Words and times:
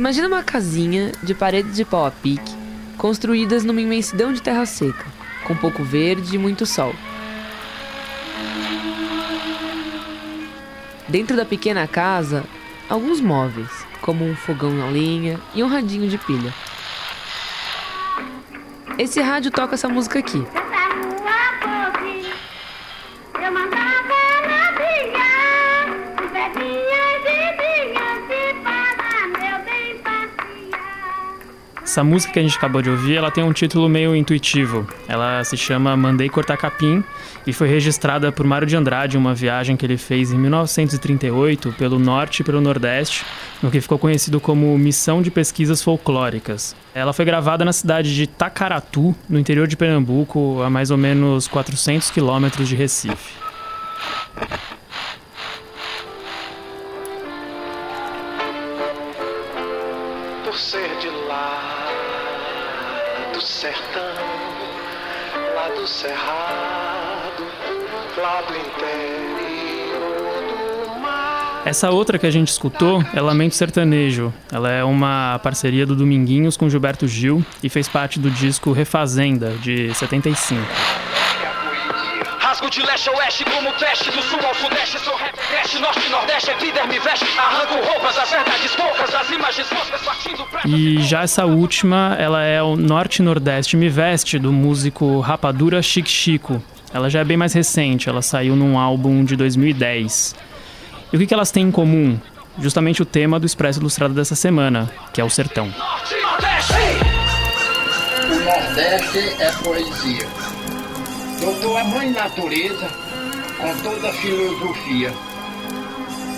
Imagina 0.00 0.28
uma 0.28 0.42
casinha 0.42 1.12
de 1.22 1.34
paredes 1.34 1.76
de 1.76 1.84
pau 1.84 2.06
a 2.06 2.10
pique, 2.10 2.56
construídas 2.96 3.64
numa 3.64 3.82
imensidão 3.82 4.32
de 4.32 4.40
terra 4.40 4.64
seca, 4.64 5.04
com 5.44 5.54
pouco 5.54 5.84
verde 5.84 6.34
e 6.34 6.38
muito 6.38 6.64
sol. 6.64 6.94
Dentro 11.06 11.36
da 11.36 11.44
pequena 11.44 11.86
casa, 11.86 12.46
alguns 12.88 13.20
móveis, 13.20 13.68
como 14.00 14.24
um 14.24 14.34
fogão 14.34 14.72
na 14.72 14.90
linha 14.90 15.38
e 15.54 15.62
um 15.62 15.68
radinho 15.68 16.08
de 16.08 16.16
pilha. 16.16 16.54
Esse 18.96 19.20
rádio 19.20 19.50
toca 19.50 19.74
essa 19.74 19.86
música 19.86 20.18
aqui. 20.18 20.42
Essa 31.90 32.04
música 32.04 32.32
que 32.32 32.38
a 32.38 32.42
gente 32.42 32.56
acabou 32.56 32.80
de 32.80 32.88
ouvir, 32.88 33.16
ela 33.16 33.32
tem 33.32 33.42
um 33.42 33.52
título 33.52 33.88
meio 33.88 34.14
intuitivo. 34.14 34.86
Ela 35.08 35.42
se 35.42 35.56
chama 35.56 35.96
Mandei 35.96 36.28
Cortar 36.28 36.56
Capim 36.56 37.02
e 37.44 37.52
foi 37.52 37.66
registrada 37.66 38.30
por 38.30 38.46
Mário 38.46 38.64
de 38.64 38.76
Andrade 38.76 39.16
em 39.16 39.18
uma 39.18 39.34
viagem 39.34 39.76
que 39.76 39.84
ele 39.84 39.96
fez 39.96 40.30
em 40.30 40.38
1938 40.38 41.72
pelo 41.72 41.98
norte 41.98 42.42
e 42.42 42.44
pelo 42.44 42.60
nordeste, 42.60 43.26
no 43.60 43.72
que 43.72 43.80
ficou 43.80 43.98
conhecido 43.98 44.38
como 44.38 44.78
Missão 44.78 45.20
de 45.20 45.32
Pesquisas 45.32 45.82
Folclóricas. 45.82 46.76
Ela 46.94 47.12
foi 47.12 47.24
gravada 47.24 47.64
na 47.64 47.72
cidade 47.72 48.14
de 48.14 48.24
Tacaratu, 48.24 49.12
no 49.28 49.40
interior 49.40 49.66
de 49.66 49.76
Pernambuco, 49.76 50.62
a 50.62 50.70
mais 50.70 50.92
ou 50.92 50.96
menos 50.96 51.48
400 51.48 52.08
quilômetros 52.12 52.68
de 52.68 52.76
Recife. 52.76 53.49
Essa 71.64 71.90
outra 71.90 72.18
que 72.18 72.26
a 72.26 72.30
gente 72.30 72.48
escutou 72.48 73.04
é 73.12 73.20
Lamento 73.20 73.54
Sertanejo. 73.54 74.32
Ela 74.50 74.70
é 74.70 74.82
uma 74.82 75.38
parceria 75.42 75.84
do 75.84 75.94
Dominguinhos 75.94 76.56
com 76.56 76.70
Gilberto 76.70 77.06
Gil 77.06 77.44
e 77.62 77.68
fez 77.68 77.86
parte 77.86 78.18
do 78.18 78.30
disco 78.30 78.72
Refazenda, 78.72 79.50
de 79.62 79.94
75. 79.94 80.60
Rasgo 82.38 82.70
de 82.70 82.80
leste 82.82 83.10
a 83.10 83.12
oeste, 83.12 83.44
como 83.44 83.70
peste, 83.74 84.10
do 84.10 84.22
sul 84.22 84.40
ao 84.44 84.54
sudeste, 84.54 84.98
sou 85.00 85.14
rap, 85.14 85.36
cresce, 85.36 85.78
norte 85.78 86.00
e 86.04 86.10
nordeste, 86.10 86.50
epiderme 86.50 86.98
veste, 86.98 87.26
arranco 87.38 87.74
roupas, 87.74 88.18
as 88.18 88.30
verdades 88.30 88.74
poucas, 88.74 89.14
as 89.14 89.30
imagens 89.30 89.68
foscas 89.68 90.00
partindo 90.00 90.44
pra... 90.46 90.62
E 90.64 91.02
já 91.02 91.22
essa 91.22 91.44
última, 91.44 92.16
ela 92.18 92.42
é 92.42 92.62
o 92.62 92.74
Norte 92.74 93.18
e 93.18 93.22
Nordeste 93.22 93.76
Me 93.76 93.88
Veste, 93.88 94.38
do 94.38 94.50
músico 94.50 95.20
Rapadura 95.20 95.82
Chic 95.82 96.08
Chico. 96.08 96.60
Ela 96.92 97.08
já 97.08 97.20
é 97.20 97.24
bem 97.24 97.36
mais 97.36 97.52
recente, 97.52 98.08
ela 98.08 98.22
saiu 98.22 98.56
num 98.56 98.78
álbum 98.78 99.24
de 99.24 99.36
2010. 99.36 100.34
E 101.12 101.16
o 101.16 101.18
que, 101.18 101.26
que 101.26 101.34
elas 101.34 101.50
têm 101.50 101.64
em 101.64 101.70
comum? 101.72 102.18
Justamente 102.58 103.02
o 103.02 103.04
tema 103.04 103.40
do 103.40 103.46
Expresso 103.46 103.80
Ilustrado 103.80 104.14
dessa 104.14 104.36
semana, 104.36 104.88
que 105.12 105.20
é 105.20 105.24
o 105.24 105.30
sertão. 105.30 105.66
Norte 105.76 106.14
e 106.14 106.22
nordeste! 106.22 106.72
O 108.30 108.44
Nordeste 108.44 109.42
é 109.42 109.52
poesia. 109.62 110.28
Doutor 111.40 111.78
a 111.78 111.84
mãe 111.84 112.10
natureza 112.10 112.88
com 113.58 113.76
toda 113.82 114.08
a 114.08 114.12
filosofia. 114.12 115.12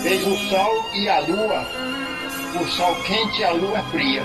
Fez 0.01 0.25
o 0.25 0.37
sol 0.49 0.89
e 0.93 1.07
a 1.07 1.19
lua, 1.19 1.67
o 2.59 2.67
sol 2.67 2.95
quente 3.03 3.41
e 3.41 3.43
a 3.43 3.51
lua 3.51 3.79
fria. 3.91 4.23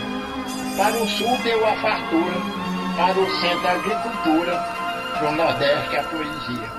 Para 0.76 0.96
o 0.96 1.08
sul 1.08 1.36
deu 1.44 1.66
a 1.66 1.74
fartura, 1.76 2.40
para 2.96 3.18
o 3.18 3.40
centro 3.40 3.66
a 3.66 3.72
agricultura, 3.72 4.52
para 5.12 5.28
o 5.28 5.36
Nordeste 5.36 5.96
a 5.96 6.02
poesia. 6.04 6.77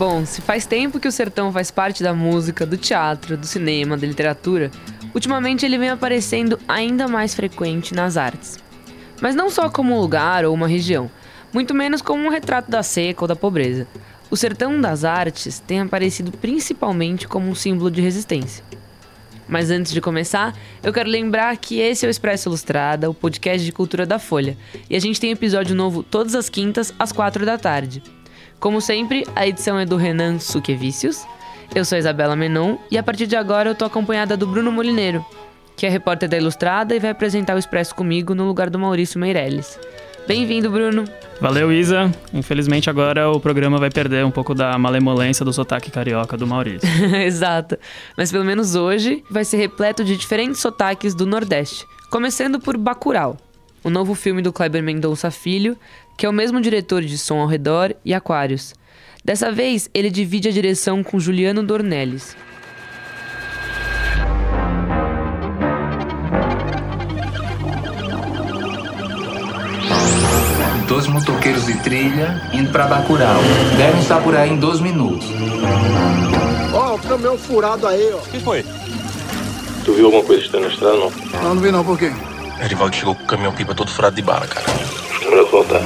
Bom, 0.00 0.24
se 0.24 0.40
faz 0.40 0.64
tempo 0.64 0.98
que 0.98 1.06
o 1.06 1.12
sertão 1.12 1.52
faz 1.52 1.70
parte 1.70 2.02
da 2.02 2.14
música, 2.14 2.64
do 2.64 2.78
teatro, 2.78 3.36
do 3.36 3.44
cinema, 3.44 3.98
da 3.98 4.06
literatura, 4.06 4.70
ultimamente 5.14 5.66
ele 5.66 5.76
vem 5.76 5.90
aparecendo 5.90 6.58
ainda 6.66 7.06
mais 7.06 7.34
frequente 7.34 7.94
nas 7.94 8.16
artes. 8.16 8.58
Mas 9.20 9.34
não 9.34 9.50
só 9.50 9.68
como 9.68 9.94
um 9.94 10.00
lugar 10.00 10.46
ou 10.46 10.54
uma 10.54 10.66
região, 10.66 11.10
muito 11.52 11.74
menos 11.74 12.00
como 12.00 12.24
um 12.24 12.30
retrato 12.30 12.70
da 12.70 12.82
seca 12.82 13.24
ou 13.24 13.28
da 13.28 13.36
pobreza. 13.36 13.86
O 14.30 14.38
sertão 14.38 14.80
das 14.80 15.04
artes 15.04 15.58
tem 15.58 15.80
aparecido 15.80 16.32
principalmente 16.32 17.28
como 17.28 17.50
um 17.50 17.54
símbolo 17.54 17.90
de 17.90 18.00
resistência. 18.00 18.64
Mas 19.46 19.70
antes 19.70 19.92
de 19.92 20.00
começar, 20.00 20.56
eu 20.82 20.94
quero 20.94 21.10
lembrar 21.10 21.54
que 21.58 21.78
esse 21.78 22.06
é 22.06 22.08
o 22.08 22.10
Expresso 22.10 22.48
Ilustrada, 22.48 23.10
o 23.10 23.12
podcast 23.12 23.62
de 23.62 23.70
cultura 23.70 24.06
da 24.06 24.18
Folha, 24.18 24.56
e 24.88 24.96
a 24.96 24.98
gente 24.98 25.20
tem 25.20 25.30
episódio 25.30 25.76
novo 25.76 26.02
todas 26.02 26.34
as 26.34 26.48
quintas 26.48 26.90
às 26.98 27.12
quatro 27.12 27.44
da 27.44 27.58
tarde. 27.58 28.02
Como 28.60 28.78
sempre, 28.78 29.26
a 29.34 29.48
edição 29.48 29.78
é 29.78 29.86
do 29.86 29.96
Renan 29.96 30.38
Suquevicius. 30.38 31.26
Eu 31.74 31.82
sou 31.82 31.96
a 31.96 31.98
Isabela 31.98 32.36
Menon 32.36 32.76
e 32.90 32.98
a 32.98 33.02
partir 33.02 33.26
de 33.26 33.34
agora 33.34 33.70
eu 33.70 33.74
tô 33.74 33.86
acompanhada 33.86 34.36
do 34.36 34.46
Bruno 34.46 34.70
Molineiro, 34.70 35.24
que 35.74 35.86
é 35.86 35.88
repórter 35.88 36.28
da 36.28 36.36
Ilustrada 36.36 36.94
e 36.94 36.98
vai 36.98 37.08
apresentar 37.08 37.56
o 37.56 37.58
Expresso 37.58 37.94
comigo 37.94 38.34
no 38.34 38.46
lugar 38.46 38.68
do 38.68 38.78
Maurício 38.78 39.18
Meirelles. 39.18 39.80
Bem-vindo, 40.28 40.70
Bruno. 40.70 41.04
Valeu, 41.40 41.72
Isa. 41.72 42.12
Infelizmente 42.34 42.90
agora 42.90 43.30
o 43.30 43.40
programa 43.40 43.78
vai 43.78 43.88
perder 43.88 44.26
um 44.26 44.30
pouco 44.30 44.54
da 44.54 44.76
malemolência 44.76 45.42
do 45.42 45.54
sotaque 45.54 45.90
carioca 45.90 46.36
do 46.36 46.46
Maurício. 46.46 46.86
Exato. 47.24 47.78
Mas 48.14 48.30
pelo 48.30 48.44
menos 48.44 48.74
hoje 48.74 49.24
vai 49.30 49.42
ser 49.42 49.56
repleto 49.56 50.04
de 50.04 50.18
diferentes 50.18 50.60
sotaques 50.60 51.14
do 51.14 51.24
Nordeste. 51.24 51.86
Começando 52.10 52.60
por 52.60 52.76
Bacurau, 52.76 53.38
o 53.82 53.88
novo 53.88 54.14
filme 54.14 54.42
do 54.42 54.52
Kleber 54.52 54.82
Mendonça 54.82 55.30
Filho, 55.30 55.78
que 56.16 56.26
é 56.26 56.28
o 56.28 56.32
mesmo 56.32 56.60
diretor 56.60 57.02
de 57.02 57.16
Som 57.16 57.38
ao 57.38 57.46
Redor 57.46 57.94
e 58.04 58.12
Aquários. 58.12 58.74
Dessa 59.24 59.52
vez, 59.52 59.88
ele 59.92 60.10
divide 60.10 60.48
a 60.48 60.52
direção 60.52 61.02
com 61.02 61.18
Juliano 61.20 61.62
Dornelles. 61.62 62.36
Dois 70.88 71.06
motoqueiros 71.06 71.66
de 71.66 71.74
trilha 71.82 72.42
indo 72.52 72.70
pra 72.72 72.86
Bacurau. 72.86 73.40
Devem 73.76 74.00
estar 74.00 74.20
por 74.22 74.36
aí 74.36 74.50
em 74.50 74.56
12 74.56 74.82
minutos. 74.82 75.26
Ó, 76.74 76.96
o 76.96 76.98
caminhão 76.98 77.38
furado 77.38 77.86
aí, 77.86 78.12
ó. 78.12 78.18
Tu 79.84 79.92
viu 79.92 80.06
alguma 80.06 80.24
coisa 80.24 80.42
estranha 80.42 80.66
na 80.66 80.72
estrada, 80.72 80.96
não? 80.96 81.12
Não, 81.42 81.54
não 81.54 81.62
vi 81.62 81.70
não, 81.70 81.84
por 81.84 81.98
quê? 81.98 82.10
Erivaldo 82.62 82.94
chegou 82.96 83.14
com 83.14 83.22
o 83.22 83.26
caminhão 83.26 83.52
pipa 83.52 83.74
todo 83.74 83.90
furado 83.90 84.16
de 84.16 84.22
bala, 84.22 84.46
cara. 84.46 84.66
Melhor 85.24 85.46
voltar. 85.50 85.80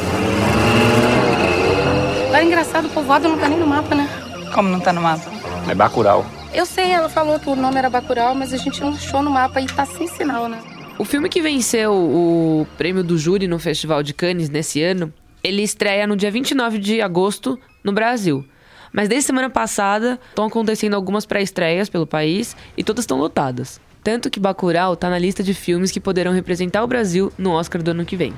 É 2.54 2.56
engraçado, 2.56 2.86
o 2.86 2.90
povoado 2.90 3.28
não 3.28 3.36
tá 3.36 3.48
nem 3.48 3.58
no 3.58 3.66
mapa, 3.66 3.96
né? 3.96 4.08
Como 4.54 4.68
não 4.68 4.78
tá 4.78 4.92
no 4.92 5.02
mapa? 5.02 5.28
É 5.68 5.74
Bacurau. 5.74 6.24
Eu 6.52 6.64
sei, 6.64 6.92
ela 6.92 7.08
falou 7.08 7.40
que 7.40 7.50
o 7.50 7.56
nome 7.56 7.78
era 7.78 7.90
Bacurau, 7.90 8.32
mas 8.32 8.52
a 8.52 8.56
gente 8.56 8.80
não 8.80 8.90
achou 8.90 9.20
no 9.24 9.30
mapa 9.32 9.60
e 9.60 9.66
tá 9.66 9.84
sem 9.84 10.06
sinal, 10.06 10.48
né? 10.48 10.62
O 10.96 11.04
filme 11.04 11.28
que 11.28 11.42
venceu 11.42 11.92
o 11.92 12.64
prêmio 12.78 13.02
do 13.02 13.18
júri 13.18 13.48
no 13.48 13.58
Festival 13.58 14.04
de 14.04 14.14
Cannes 14.14 14.48
nesse 14.48 14.80
ano, 14.80 15.12
ele 15.42 15.62
estreia 15.62 16.06
no 16.06 16.16
dia 16.16 16.30
29 16.30 16.78
de 16.78 17.00
agosto 17.02 17.58
no 17.82 17.90
Brasil. 17.90 18.46
Mas 18.92 19.08
desde 19.08 19.26
semana 19.26 19.50
passada 19.50 20.20
estão 20.28 20.46
acontecendo 20.46 20.94
algumas 20.94 21.26
pré-estreias 21.26 21.88
pelo 21.88 22.06
país 22.06 22.56
e 22.76 22.84
todas 22.84 23.02
estão 23.02 23.18
lotadas. 23.18 23.80
Tanto 24.00 24.30
que 24.30 24.38
Bacurau 24.38 24.94
tá 24.94 25.10
na 25.10 25.18
lista 25.18 25.42
de 25.42 25.54
filmes 25.54 25.90
que 25.90 25.98
poderão 25.98 26.30
representar 26.30 26.84
o 26.84 26.86
Brasil 26.86 27.32
no 27.36 27.50
Oscar 27.50 27.82
do 27.82 27.90
ano 27.90 28.04
que 28.04 28.16
vem. 28.16 28.32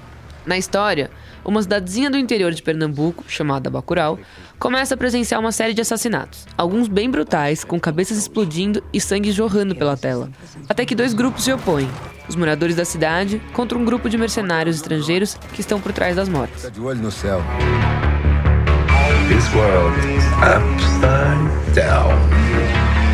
Na 0.46 0.56
história, 0.56 1.10
uma 1.44 1.60
cidadezinha 1.60 2.08
do 2.08 2.16
interior 2.16 2.52
de 2.52 2.62
Pernambuco, 2.62 3.24
chamada 3.26 3.68
Bacurau, 3.68 4.16
começa 4.60 4.94
a 4.94 4.96
presenciar 4.96 5.40
uma 5.40 5.50
série 5.50 5.74
de 5.74 5.80
assassinatos, 5.80 6.46
alguns 6.56 6.86
bem 6.86 7.10
brutais, 7.10 7.64
com 7.64 7.80
cabeças 7.80 8.16
explodindo 8.16 8.80
e 8.92 9.00
sangue 9.00 9.32
jorrando 9.32 9.74
pela 9.74 9.96
tela. 9.96 10.30
Até 10.68 10.84
que 10.86 10.94
dois 10.94 11.12
grupos 11.12 11.42
se 11.42 11.52
opõem: 11.52 11.90
os 12.28 12.36
moradores 12.36 12.76
da 12.76 12.84
cidade 12.84 13.42
contra 13.52 13.76
um 13.76 13.84
grupo 13.84 14.08
de 14.08 14.16
mercenários 14.16 14.76
estrangeiros 14.76 15.34
que 15.52 15.60
estão 15.60 15.80
por 15.80 15.92
trás 15.92 16.14
das 16.14 16.28
mortes. 16.28 16.62
Tá 16.62 16.68
de 16.68 16.80
olho 16.80 17.02
no 17.02 17.10
céu. 17.10 17.42
This 19.28 19.52
world 19.52 19.98
is 19.98 20.24
upside 20.40 21.74
down. 21.74 22.14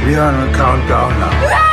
We 0.06 0.16
are 0.16 0.36
on 0.36 0.48
a 0.48 0.52
countdown 0.52 1.18
now. 1.18 1.71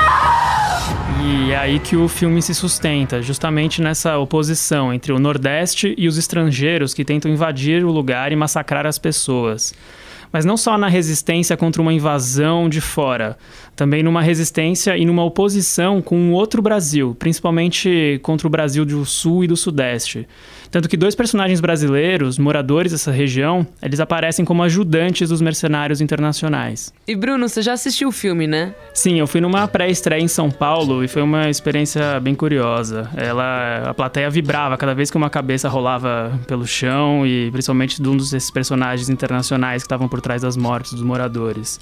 E 1.31 1.52
é 1.52 1.58
aí 1.58 1.80
que 1.80 1.96
o 1.96 2.08
filme 2.08 2.42
se 2.42 2.56
sustenta, 2.56 3.22
justamente 3.22 3.84
nessa 3.84 4.18
oposição 4.18 4.92
entre 4.92 5.14
o 5.14 5.20
Nordeste 5.20 5.94
e 5.96 6.08
os 6.08 6.18
estrangeiros 6.18 6.92
que 6.92 7.06
tentam 7.06 7.30
invadir 7.30 7.86
o 7.86 7.92
lugar 7.92 8.31
e 8.31 8.36
massacrar 8.36 8.88
as 8.88 8.98
pessoas. 8.98 9.72
Mas 10.31 10.44
não 10.44 10.58
só 10.58 10.76
na 10.76 10.88
resistência 10.88 11.56
contra 11.56 11.84
uma 11.84 11.94
invasão 11.94 12.68
de 12.68 12.81
fora, 12.81 13.38
também 13.76 14.02
numa 14.02 14.24
resistência 14.24 14.98
e 14.98 15.06
numa 15.06 15.24
oposição 15.24 16.02
com 16.02 16.18
um 16.18 16.34
outro 16.34 16.64
Brasil, 16.64 17.16
principalmente 17.18 18.20
contra 18.24 18.48
o 18.48 18.50
Brasil 18.50 18.84
do 18.84 19.06
Sul 19.06 19.44
e 19.44 19.48
do 19.48 19.56
Sudeste. 19.56 20.28
Tanto 20.71 20.88
que 20.88 20.95
dois 20.95 21.16
personagens 21.16 21.60
brasileiros, 21.60 22.38
moradores 22.38 22.92
dessa 22.92 23.12
região, 23.12 23.66
eles 23.81 24.00
aparecem 24.00 24.45
como 24.45 24.62
ajudantes 24.62 25.30
dos 25.30 25.42
mercenários 25.42 26.00
internacionais. 26.00 26.94
E 27.07 27.16
Bruno, 27.16 27.50
você 27.50 27.62
já 27.62 27.74
assistiu 27.74 28.10
o 28.10 28.12
filme, 28.12 28.45
né? 28.45 28.74
Sim, 28.94 29.19
eu 29.19 29.25
fui 29.25 29.42
numa 29.42 29.68
pré-estreia 29.68 30.21
em 30.21 30.27
São 30.27 30.51
Paulo 30.51 31.04
e 31.04 31.07
foi 31.07 31.21
uma 31.21 31.50
experiência 31.50 32.19
bem 32.19 32.36
curiosa. 32.36 33.10
Ela, 33.18 33.89
a 33.89 33.94
plateia 33.94 34.30
vibrava 34.30 34.77
cada 34.77 34.94
vez 34.94 35.10
que 35.10 35.18
uma 35.18 35.30
cabeça 35.30 35.68
rolava 35.68 36.39
pelo 36.48 36.68
chão 36.68 37.25
e 37.25 37.50
principalmente 37.51 38.01
de 38.01 38.07
um 38.07 38.16
desses 38.16 38.51
personagens 38.51 39.10
internacionais 39.10 39.81
que 39.81 39.88
estavam 39.88 40.07
por 40.07 40.21
trás 40.21 40.42
das 40.44 40.56
mortes 40.56 40.94
dos 40.94 41.01
moradores. 41.01 41.80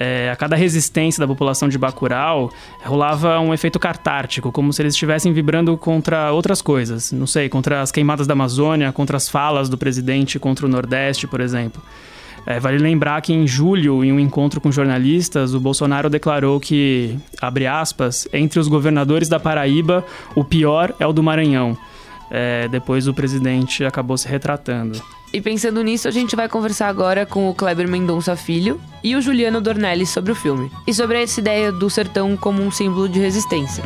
É, 0.00 0.30
a 0.30 0.36
cada 0.36 0.54
resistência 0.54 1.20
da 1.20 1.26
população 1.26 1.68
de 1.68 1.76
Bacurau 1.76 2.52
rolava 2.84 3.40
um 3.40 3.52
efeito 3.52 3.80
cartártico, 3.80 4.52
como 4.52 4.72
se 4.72 4.80
eles 4.80 4.94
estivessem 4.94 5.32
vibrando 5.32 5.76
contra 5.76 6.30
outras 6.30 6.62
coisas. 6.62 7.10
Não 7.10 7.26
sei, 7.26 7.48
contra 7.48 7.82
as 7.82 7.90
queimadas 7.90 8.24
da 8.24 8.32
Amazônia, 8.32 8.92
contra 8.92 9.16
as 9.16 9.28
falas 9.28 9.68
do 9.68 9.76
presidente 9.76 10.38
contra 10.38 10.66
o 10.66 10.68
Nordeste, 10.68 11.26
por 11.26 11.40
exemplo. 11.40 11.82
É, 12.46 12.60
vale 12.60 12.78
lembrar 12.78 13.20
que 13.20 13.32
em 13.32 13.44
julho, 13.44 14.04
em 14.04 14.12
um 14.12 14.20
encontro 14.20 14.60
com 14.60 14.70
jornalistas, 14.70 15.52
o 15.52 15.60
Bolsonaro 15.60 16.08
declarou 16.08 16.60
que, 16.60 17.18
abre 17.42 17.66
aspas, 17.66 18.28
entre 18.32 18.60
os 18.60 18.68
governadores 18.68 19.28
da 19.28 19.40
Paraíba, 19.40 20.04
o 20.36 20.44
pior 20.44 20.94
é 21.00 21.06
o 21.06 21.12
do 21.12 21.24
Maranhão. 21.24 21.76
É, 22.30 22.68
depois 22.68 23.08
o 23.08 23.14
presidente 23.14 23.84
acabou 23.84 24.16
se 24.16 24.28
retratando. 24.28 25.02
E 25.30 25.42
pensando 25.42 25.82
nisso, 25.82 26.08
a 26.08 26.10
gente 26.10 26.34
vai 26.34 26.48
conversar 26.48 26.88
agora 26.88 27.26
com 27.26 27.50
o 27.50 27.54
Kleber 27.54 27.86
Mendonça 27.86 28.34
Filho 28.34 28.80
e 29.04 29.14
o 29.14 29.20
Juliano 29.20 29.60
Dornelli 29.60 30.06
sobre 30.06 30.32
o 30.32 30.34
filme. 30.34 30.70
E 30.86 30.94
sobre 30.94 31.22
essa 31.22 31.38
ideia 31.38 31.70
do 31.70 31.90
sertão 31.90 32.34
como 32.34 32.62
um 32.62 32.70
símbolo 32.70 33.06
de 33.06 33.20
resistência. 33.20 33.84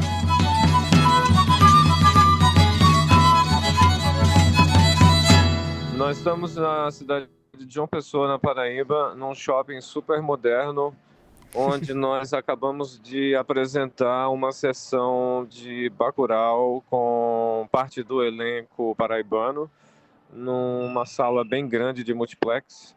Nós 5.97 6.19
estamos 6.19 6.55
na 6.55 6.89
cidade 6.93 7.29
de 7.59 7.75
João 7.75 7.89
Pessoa, 7.89 8.29
na 8.29 8.39
Paraíba, 8.39 9.13
num 9.17 9.35
shopping 9.35 9.81
super 9.81 10.23
moderno, 10.23 10.95
onde 11.53 11.93
nós 11.93 12.33
acabamos 12.33 13.01
de 13.01 13.35
apresentar 13.35 14.29
uma 14.29 14.53
sessão 14.53 15.45
de 15.51 15.91
Bacurau 15.91 16.85
com 16.89 17.69
parte 17.73 18.05
do 18.05 18.23
elenco 18.23 18.95
paraibano, 18.95 19.69
numa 20.33 21.05
sala 21.07 21.45
bem 21.45 21.69
grande 21.69 22.03
de 22.03 22.15
multiplex. 22.15 22.97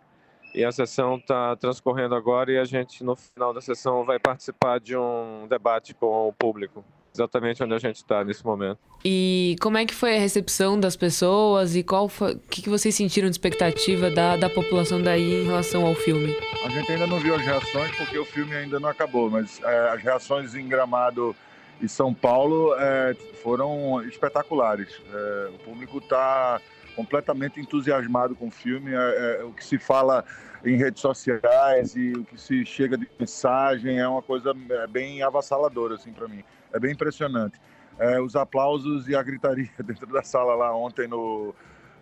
E 0.53 0.63
a 0.63 0.71
sessão 0.71 1.17
está 1.17 1.55
transcorrendo 1.57 2.15
agora 2.15 2.51
e 2.51 2.57
a 2.57 2.63
gente, 2.63 3.03
no 3.03 3.15
final 3.15 3.53
da 3.53 3.59
sessão, 3.59 4.05
vai 4.05 4.17
participar 4.17 4.79
de 4.79 4.95
um 4.95 5.47
debate 5.49 5.93
com 5.93 6.29
o 6.29 6.33
público 6.33 6.83
exatamente 7.15 7.63
onde 7.63 7.73
a 7.73 7.79
gente 7.79 7.95
está 7.95 8.23
nesse 8.23 8.45
momento. 8.45 8.79
E 9.03 9.55
como 9.61 9.77
é 9.77 9.85
que 9.85 9.93
foi 9.93 10.17
a 10.17 10.19
recepção 10.19 10.79
das 10.79 10.95
pessoas 10.95 11.75
e 11.75 11.83
qual 11.83 12.09
foi, 12.09 12.33
o 12.33 12.39
que, 12.39 12.61
que 12.61 12.69
vocês 12.69 12.93
sentiram 12.93 13.29
de 13.29 13.35
expectativa 13.35 14.11
da, 14.11 14.35
da 14.35 14.49
população 14.49 15.01
daí 15.01 15.41
em 15.41 15.45
relação 15.45 15.85
ao 15.85 15.95
filme? 15.95 16.35
A 16.65 16.69
gente 16.69 16.91
ainda 16.91 17.07
não 17.07 17.19
viu 17.19 17.35
as 17.35 17.41
reações 17.41 17.95
porque 17.95 18.17
o 18.17 18.25
filme 18.25 18.53
ainda 18.55 18.79
não 18.79 18.89
acabou, 18.89 19.29
mas 19.29 19.61
é, 19.63 19.89
as 19.89 20.01
reações 20.01 20.53
em 20.55 20.67
Gramado 20.67 21.35
e 21.81 21.87
São 21.87 22.13
Paulo 22.13 22.75
é, 22.77 23.15
foram 23.41 24.01
espetaculares. 24.07 24.89
É, 25.13 25.49
o 25.53 25.59
público 25.59 25.99
está 25.99 26.59
completamente 26.95 27.59
entusiasmado 27.59 28.35
com 28.35 28.47
o 28.47 28.51
filme. 28.51 28.93
É, 28.93 29.39
é, 29.39 29.43
o 29.43 29.51
que 29.51 29.63
se 29.63 29.77
fala 29.77 30.23
em 30.63 30.77
redes 30.77 31.01
sociais 31.01 31.95
e 31.95 32.13
o 32.13 32.23
que 32.23 32.39
se 32.39 32.65
chega 32.65 32.97
de 32.97 33.07
mensagem 33.19 33.99
é 33.99 34.07
uma 34.07 34.21
coisa 34.21 34.53
é, 34.69 34.87
bem 34.87 35.21
avassaladora 35.21 35.95
assim 35.95 36.11
para 36.11 36.27
mim 36.27 36.43
é 36.75 36.79
bem 36.79 36.91
impressionante. 36.91 37.59
É, 37.97 38.19
os 38.19 38.35
aplausos 38.35 39.07
e 39.07 39.15
a 39.15 39.23
gritaria 39.23 39.69
dentro 39.83 40.07
da 40.07 40.21
sala 40.21 40.53
lá 40.53 40.75
ontem 40.75 41.07
no, 41.07 41.55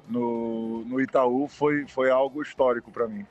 no, 0.10 0.84
no 0.86 1.00
Itaú 1.00 1.48
foi, 1.48 1.86
foi 1.88 2.10
algo 2.10 2.42
histórico 2.42 2.92
para 2.92 3.08
mim. 3.08 3.26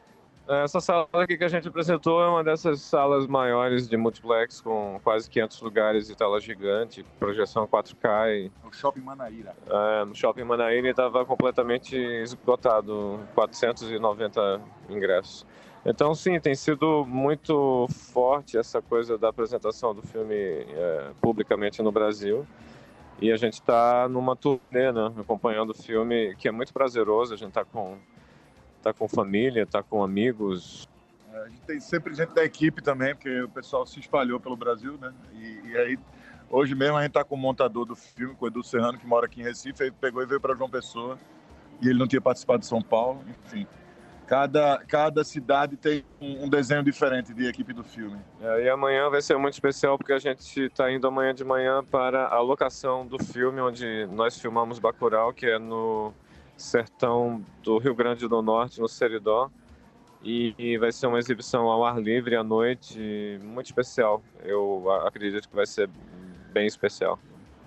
Essa 0.48 0.80
sala 0.80 1.08
aqui 1.12 1.36
que 1.38 1.44
a 1.44 1.48
gente 1.48 1.68
apresentou 1.68 2.20
é 2.20 2.28
uma 2.28 2.42
dessas 2.42 2.80
salas 2.80 3.26
maiores 3.26 3.88
de 3.88 3.96
multiplex 3.96 4.60
com 4.60 5.00
quase 5.04 5.30
500 5.30 5.60
lugares 5.62 6.10
e 6.10 6.16
tela 6.16 6.40
gigante, 6.40 7.04
projeção 7.18 7.66
4K. 7.66 8.46
E... 8.46 8.52
No 8.64 8.72
Shopping 8.72 9.00
Manaíra. 9.00 9.54
É, 9.66 10.04
no 10.04 10.14
Shopping 10.14 10.42
Manaíra 10.42 10.90
estava 10.90 11.24
completamente 11.24 11.96
esgotado, 11.96 13.20
490 13.34 14.60
ingressos. 14.90 15.46
Então, 15.84 16.14
sim, 16.14 16.38
tem 16.38 16.54
sido 16.54 17.04
muito 17.06 17.86
forte 18.12 18.56
essa 18.56 18.80
coisa 18.80 19.18
da 19.18 19.28
apresentação 19.28 19.94
do 19.94 20.02
filme 20.02 20.34
é, 20.34 21.10
publicamente 21.20 21.82
no 21.82 21.90
Brasil. 21.90 22.46
E 23.20 23.30
a 23.30 23.36
gente 23.36 23.54
está 23.54 24.08
numa 24.08 24.34
turnê, 24.34 24.90
né, 24.92 25.12
acompanhando 25.18 25.70
o 25.70 25.74
filme, 25.74 26.34
que 26.36 26.48
é 26.48 26.52
muito 26.52 26.72
prazeroso. 26.72 27.34
A 27.34 27.36
gente 27.36 27.50
está 27.50 27.64
com, 27.64 27.96
tá 28.82 28.93
com 28.93 29.08
família, 29.08 29.62
está 29.62 29.82
com 29.82 30.02
amigos. 30.02 30.88
É, 31.32 31.38
a 31.38 31.49
gente 31.49 31.61
tem 31.62 31.81
sempre 31.81 32.14
gente 32.14 32.34
da 32.34 32.44
equipe 32.44 32.82
também, 32.82 33.14
porque 33.14 33.43
o 33.43 33.49
pessoal 33.49 33.87
se 33.87 34.00
espalhou 34.00 34.38
pelo 34.40 34.56
Brasil, 34.56 34.99
né? 35.00 35.12
E, 35.34 35.70
e 35.70 35.76
aí, 35.76 35.99
hoje 36.50 36.75
mesmo, 36.75 36.96
a 36.96 37.02
gente 37.02 37.11
está 37.11 37.25
com 37.25 37.34
o 37.34 37.38
montador 37.38 37.84
do 37.84 37.96
filme, 37.96 38.34
com 38.34 38.44
o 38.44 38.49
Edu 38.49 38.62
Serrano, 38.62 38.99
que 38.99 39.06
mora 39.06 39.26
aqui 39.26 39.40
em 39.40 39.44
Recife. 39.44 39.82
Ele 39.82 39.94
pegou 40.00 40.23
e 40.23 40.26
veio 40.26 40.40
para 40.40 40.55
João 40.55 40.69
Pessoa. 40.69 41.19
E 41.81 41.88
ele 41.88 41.99
não 41.99 42.06
tinha 42.06 42.20
participado 42.20 42.61
de 42.61 42.67
São 42.67 42.81
Paulo, 42.81 43.25
enfim 43.29 43.67
Cada, 44.32 44.79
cada 44.88 45.25
cidade 45.25 45.76
tem 45.76 46.02
um, 46.19 46.49
desenho 46.49 46.82
diferente 46.82 47.34
de 47.34 47.46
equipe 47.46 47.73
do 47.75 47.84
filme. 47.84 48.19
É, 48.40 48.64
e 48.64 48.69
amanhã 48.70 49.11
vai 49.11 49.20
ser 49.20 49.37
muito 49.37 49.52
especial 49.52 49.99
porque 49.99 50.12
a 50.12 50.19
gente 50.19 50.58
está 50.58 50.90
indo 50.90 51.06
amanhã 51.06 51.34
de 51.34 51.44
manhã 51.44 51.84
para 51.84 52.29
a 52.29 52.40
locação 52.40 53.06
do 53.06 53.23
filme 53.23 53.61
onde 53.61 54.06
nós 54.06 54.40
filmamos 54.40 54.79
Bacurau, 54.79 55.34
que 55.34 55.44
é 55.44 55.58
no 55.58 56.14
sertão 56.56 57.44
do 57.62 57.78
Rio 57.78 57.94
Grande 57.94 58.28
do 58.28 58.43
Norte, 58.43 58.81
no 58.81 58.88
Seridó. 58.88 59.50
E, 60.25 60.78
vai 60.78 60.93
ser 60.93 61.08
uma 61.08 61.19
exibição 61.19 61.69
ao 61.69 61.84
ar 61.84 62.00
livre 62.00 62.37
à 62.37 62.44
noite, 62.44 63.40
muito 63.43 63.66
especial. 63.66 64.22
Eu 64.44 64.88
acredito 65.04 65.49
que 65.49 65.56
vai 65.56 65.66
ser 65.66 65.90
bem 66.52 66.66
especial. 66.66 67.19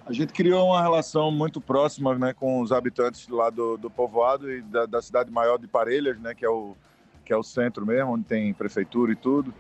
A 0.06 0.14
gente 0.14 0.32
criou 0.32 0.68
uma 0.68 0.82
relação 0.82 1.32
muito 1.32 1.60
próxima 1.60 2.16
né, 2.16 2.32
com 2.34 2.62
os 2.62 2.72
habitantes 2.72 3.28
lá 3.28 3.50
do, 3.50 3.76
do 3.76 3.90
povoado 3.90 4.50
e 4.52 4.62
da, 4.62 4.86
da, 4.86 5.02
cidade 5.02 5.32
maior 5.32 5.58
de 5.58 5.68
Parelhas, 5.68 6.18
né, 6.20 6.34
que, 6.34 6.46
é 6.46 6.50
o, 6.50 6.78
que 7.26 7.34
é 7.34 7.38
o 7.38 7.44
centro 7.44 7.86
mesmo, 7.86 8.12
onde 8.12 8.24
tem 8.24 8.54
prefeitura 8.54 9.12
e 9.12 9.16
tudo. 9.16 9.54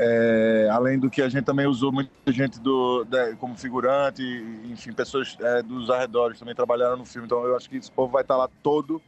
É, 0.00 0.68
além 0.70 0.96
do 0.96 1.10
que 1.10 1.20
a 1.20 1.28
gente 1.28 1.44
também 1.44 1.66
usou 1.66 1.90
muita 1.90 2.10
gente 2.32 2.60
do, 2.60 3.04
como 3.38 3.56
figurante, 3.56 4.22
enfim, 4.70 4.92
pessoas 4.92 5.36
é, 5.40 5.60
dos 5.60 5.90
arredores 5.90 6.38
também 6.38 6.54
trabalharam 6.54 6.96
no 6.96 7.04
filme. 7.04 7.26
Então 7.26 7.44
eu 7.44 7.56
acho 7.56 7.68
que 7.68 7.76
esse 7.76 7.90
povo 7.90 8.12
vai 8.12 8.22
estar 8.22 8.36
lá 8.36 8.48
todo 8.62 9.02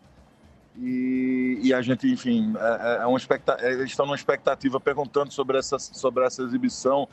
e, 0.77 1.61
e 1.63 1.75
a 1.75 1.83
gente, 1.83 2.11
enfim, 2.11 2.55
é, 2.59 2.99
é, 2.99 3.03
é 3.03 3.07
uma 3.07 3.19
eles 3.61 3.91
estão 3.91 4.07
numa 4.07 4.17
expectativa 4.17 4.81
perguntando 4.81 5.33
sobre 5.33 5.59
essa, 5.59 5.79
sobre 5.79 6.25
essa 6.25 6.43
exibição 6.43 7.09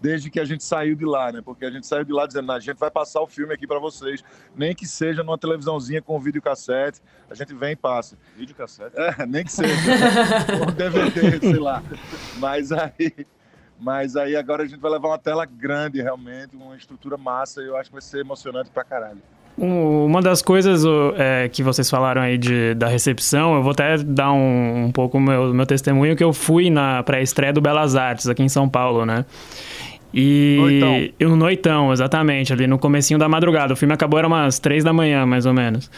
desde 0.00 0.30
que 0.30 0.40
a 0.40 0.44
gente 0.44 0.64
saiu 0.64 0.94
de 0.94 1.04
lá, 1.04 1.30
né? 1.30 1.40
Porque 1.44 1.64
a 1.64 1.70
gente 1.70 1.86
saiu 1.86 2.04
de 2.04 2.12
lá 2.12 2.26
dizendo, 2.26 2.50
a 2.50 2.58
gente 2.58 2.78
vai 2.78 2.90
passar 2.90 3.20
o 3.20 3.26
filme 3.26 3.52
aqui 3.52 3.66
para 3.66 3.78
vocês, 3.78 4.24
nem 4.56 4.74
que 4.74 4.86
seja 4.86 5.22
numa 5.22 5.38
televisãozinha 5.38 6.00
com 6.00 6.18
videocassete, 6.18 7.00
a 7.28 7.34
gente 7.34 7.54
vem 7.54 7.72
e 7.72 7.76
passa. 7.76 8.16
Videocassete? 8.36 8.96
É, 8.96 9.26
nem 9.26 9.44
que 9.44 9.52
seja. 9.52 9.74
um 10.66 10.72
DVD, 10.72 11.38
sei 11.40 11.58
lá. 11.58 11.82
Mas 12.38 12.72
aí, 12.72 13.26
mas 13.78 14.16
aí 14.16 14.36
agora 14.36 14.62
a 14.62 14.66
gente 14.66 14.80
vai 14.80 14.90
levar 14.90 15.08
uma 15.08 15.18
tela 15.18 15.44
grande, 15.44 16.00
realmente, 16.00 16.56
uma 16.56 16.76
estrutura 16.76 17.16
massa, 17.16 17.62
e 17.62 17.66
eu 17.66 17.76
acho 17.76 17.90
que 17.90 17.94
vai 17.94 18.02
ser 18.02 18.20
emocionante 18.20 18.70
pra 18.70 18.84
caralho. 18.84 19.20
Uma 19.58 20.22
das 20.22 20.40
coisas 20.40 20.84
é, 21.18 21.48
que 21.48 21.62
vocês 21.62 21.90
falaram 21.90 22.22
aí 22.22 22.38
de, 22.38 22.74
da 22.74 22.88
recepção, 22.88 23.56
eu 23.56 23.62
vou 23.62 23.72
até 23.72 23.98
dar 23.98 24.32
um, 24.32 24.84
um 24.86 24.92
pouco 24.92 25.18
o 25.18 25.20
meu, 25.20 25.52
meu 25.52 25.66
testemunho, 25.66 26.16
que 26.16 26.24
eu 26.24 26.32
fui 26.32 26.70
na 26.70 27.02
pré-estreia 27.02 27.52
do 27.52 27.60
Belas 27.60 27.94
Artes, 27.94 28.26
aqui 28.26 28.42
em 28.42 28.48
São 28.48 28.68
Paulo, 28.68 29.04
né? 29.04 29.26
E 30.12 30.56
noitão. 30.58 31.08
eu 31.18 31.36
noitão, 31.36 31.92
exatamente, 31.92 32.52
ali 32.52 32.66
no 32.66 32.78
comecinho 32.78 33.18
da 33.18 33.28
madrugada. 33.28 33.72
O 33.72 33.76
filme 33.76 33.94
acabou 33.94 34.18
era 34.18 34.26
umas 34.26 34.58
três 34.58 34.82
da 34.82 34.92
manhã, 34.92 35.24
mais 35.24 35.46
ou 35.46 35.54
menos. 35.54 35.90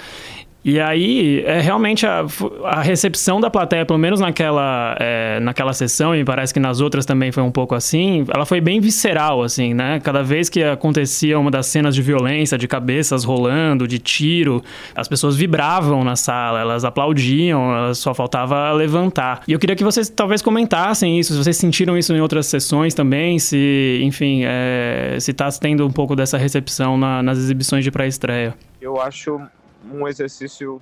E 0.65 0.79
aí, 0.79 1.43
é 1.45 1.61
realmente 1.61 2.07
a, 2.07 2.25
a 2.65 2.83
recepção 2.83 3.41
da 3.41 3.51
plateia, 3.51 3.85
pelo 3.85 3.99
menos 3.99 4.21
naquela, 4.21 4.97
é, 5.01 5.41
naquela 5.41 5.73
sessão, 5.73 6.15
e 6.15 6.25
parece 6.25 6.55
que 6.55 6.61
nas 6.61 6.81
outras 6.81 7.05
também 7.05 7.33
foi 7.33 7.43
um 7.43 7.51
pouco 7.51 7.75
assim, 7.75 8.25
ela 8.33 8.47
foi 8.47 8.61
bem 8.61 8.81
visceral, 8.81 9.43
assim, 9.43 9.75
né? 9.75 9.99
Cada 10.01 10.23
vez 10.23 10.49
que 10.49 10.63
acontecia 10.63 11.37
uma 11.39 11.51
das 11.51 11.67
cenas 11.67 11.95
de 11.95 12.03
violência, 12.03 12.57
de 12.57 12.69
cabeças 12.69 13.25
rolando, 13.25 13.89
de 13.89 13.99
tiro, 13.99 14.63
as 14.95 15.09
pessoas 15.09 15.37
vibravam 15.37 16.05
na 16.05 16.15
sala, 16.15 16.61
elas 16.61 16.85
aplaudiam, 16.85 17.77
elas 17.77 17.99
só 17.99 18.15
faltava 18.15 18.71
levantar. 18.73 19.43
E 19.49 19.53
eu 19.53 19.59
queria 19.59 19.75
que 19.75 19.83
vocês 19.83 20.09
talvez 20.09 20.43
comentassem 20.43 21.19
isso, 21.19 21.33
se 21.33 21.43
vocês 21.43 21.57
sentiram 21.57 21.99
isso 21.99 22.15
em 22.15 22.21
outras 22.21 22.47
sessões 22.47 22.95
também, 22.95 23.39
se, 23.41 24.01
enfim, 24.03 24.43
é, 24.45 25.17
se 25.19 25.33
está 25.33 25.51
tendo 25.51 25.85
um 25.85 25.91
pouco 25.91 26.15
dessa 26.15 26.39
recepção 26.39 26.97
na, 26.97 27.21
nas 27.21 27.39
exibições 27.39 27.83
de 27.83 27.91
pré-estreia. 27.91 28.55
Eu 28.81 29.01
acho 29.01 29.41
um 29.85 30.07
exercício 30.07 30.81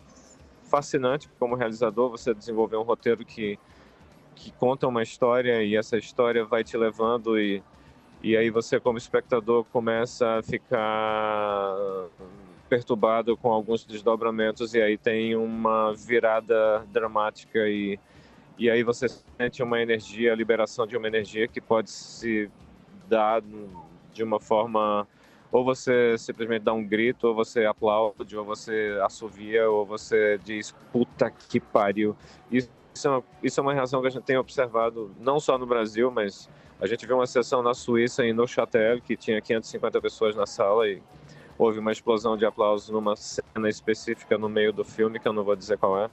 fascinante 0.64 1.28
como 1.38 1.54
realizador, 1.54 2.10
você 2.10 2.32
desenvolver 2.32 2.76
um 2.76 2.82
roteiro 2.82 3.24
que, 3.24 3.58
que 4.34 4.52
conta 4.52 4.86
uma 4.86 5.02
história 5.02 5.62
e 5.62 5.76
essa 5.76 5.96
história 5.96 6.44
vai 6.44 6.62
te 6.62 6.76
levando 6.76 7.38
e, 7.38 7.62
e 8.22 8.36
aí 8.36 8.50
você 8.50 8.78
como 8.78 8.98
espectador 8.98 9.64
começa 9.64 10.38
a 10.38 10.42
ficar 10.42 11.76
perturbado 12.68 13.36
com 13.36 13.50
alguns 13.50 13.84
desdobramentos 13.84 14.74
e 14.74 14.80
aí 14.80 14.96
tem 14.96 15.34
uma 15.34 15.92
virada 15.92 16.84
dramática 16.92 17.68
e 17.68 17.98
e 18.60 18.68
aí 18.68 18.82
você 18.82 19.06
sente 19.08 19.62
uma 19.62 19.80
energia, 19.80 20.34
a 20.34 20.36
liberação 20.36 20.86
de 20.86 20.94
uma 20.94 21.08
energia 21.08 21.48
que 21.48 21.62
pode 21.62 21.90
se 21.90 22.50
dar 23.08 23.40
de 24.12 24.22
uma 24.22 24.38
forma 24.38 25.08
ou 25.52 25.64
você 25.64 26.16
simplesmente 26.16 26.62
dá 26.62 26.72
um 26.72 26.84
grito, 26.84 27.28
ou 27.28 27.34
você 27.34 27.64
aplaude, 27.64 28.36
ou 28.36 28.44
você 28.44 28.98
assovia, 29.02 29.68
ou 29.68 29.84
você 29.84 30.38
diz 30.44 30.74
puta 30.92 31.30
que 31.30 31.58
pariu. 31.58 32.16
Isso 32.50 32.68
é, 33.04 33.08
uma, 33.08 33.24
isso 33.42 33.60
é 33.60 33.62
uma 33.62 33.74
reação 33.74 34.00
que 34.00 34.06
a 34.06 34.10
gente 34.10 34.24
tem 34.24 34.36
observado 34.36 35.10
não 35.18 35.40
só 35.40 35.58
no 35.58 35.66
Brasil, 35.66 36.10
mas 36.10 36.48
a 36.80 36.86
gente 36.86 37.06
viu 37.06 37.16
uma 37.16 37.26
sessão 37.26 37.62
na 37.62 37.74
Suíça, 37.74 38.24
em 38.24 38.32
Neuchâtel, 38.32 39.00
que 39.00 39.16
tinha 39.16 39.40
550 39.40 40.00
pessoas 40.00 40.36
na 40.36 40.46
sala 40.46 40.88
e 40.88 41.02
houve 41.58 41.78
uma 41.78 41.92
explosão 41.92 42.36
de 42.36 42.46
aplausos 42.46 42.88
numa 42.88 43.14
cena 43.16 43.68
específica 43.68 44.38
no 44.38 44.48
meio 44.48 44.72
do 44.72 44.84
filme, 44.84 45.18
que 45.18 45.28
eu 45.28 45.32
não 45.32 45.44
vou 45.44 45.54
dizer 45.54 45.76
qual 45.76 45.98
é. 45.98 46.08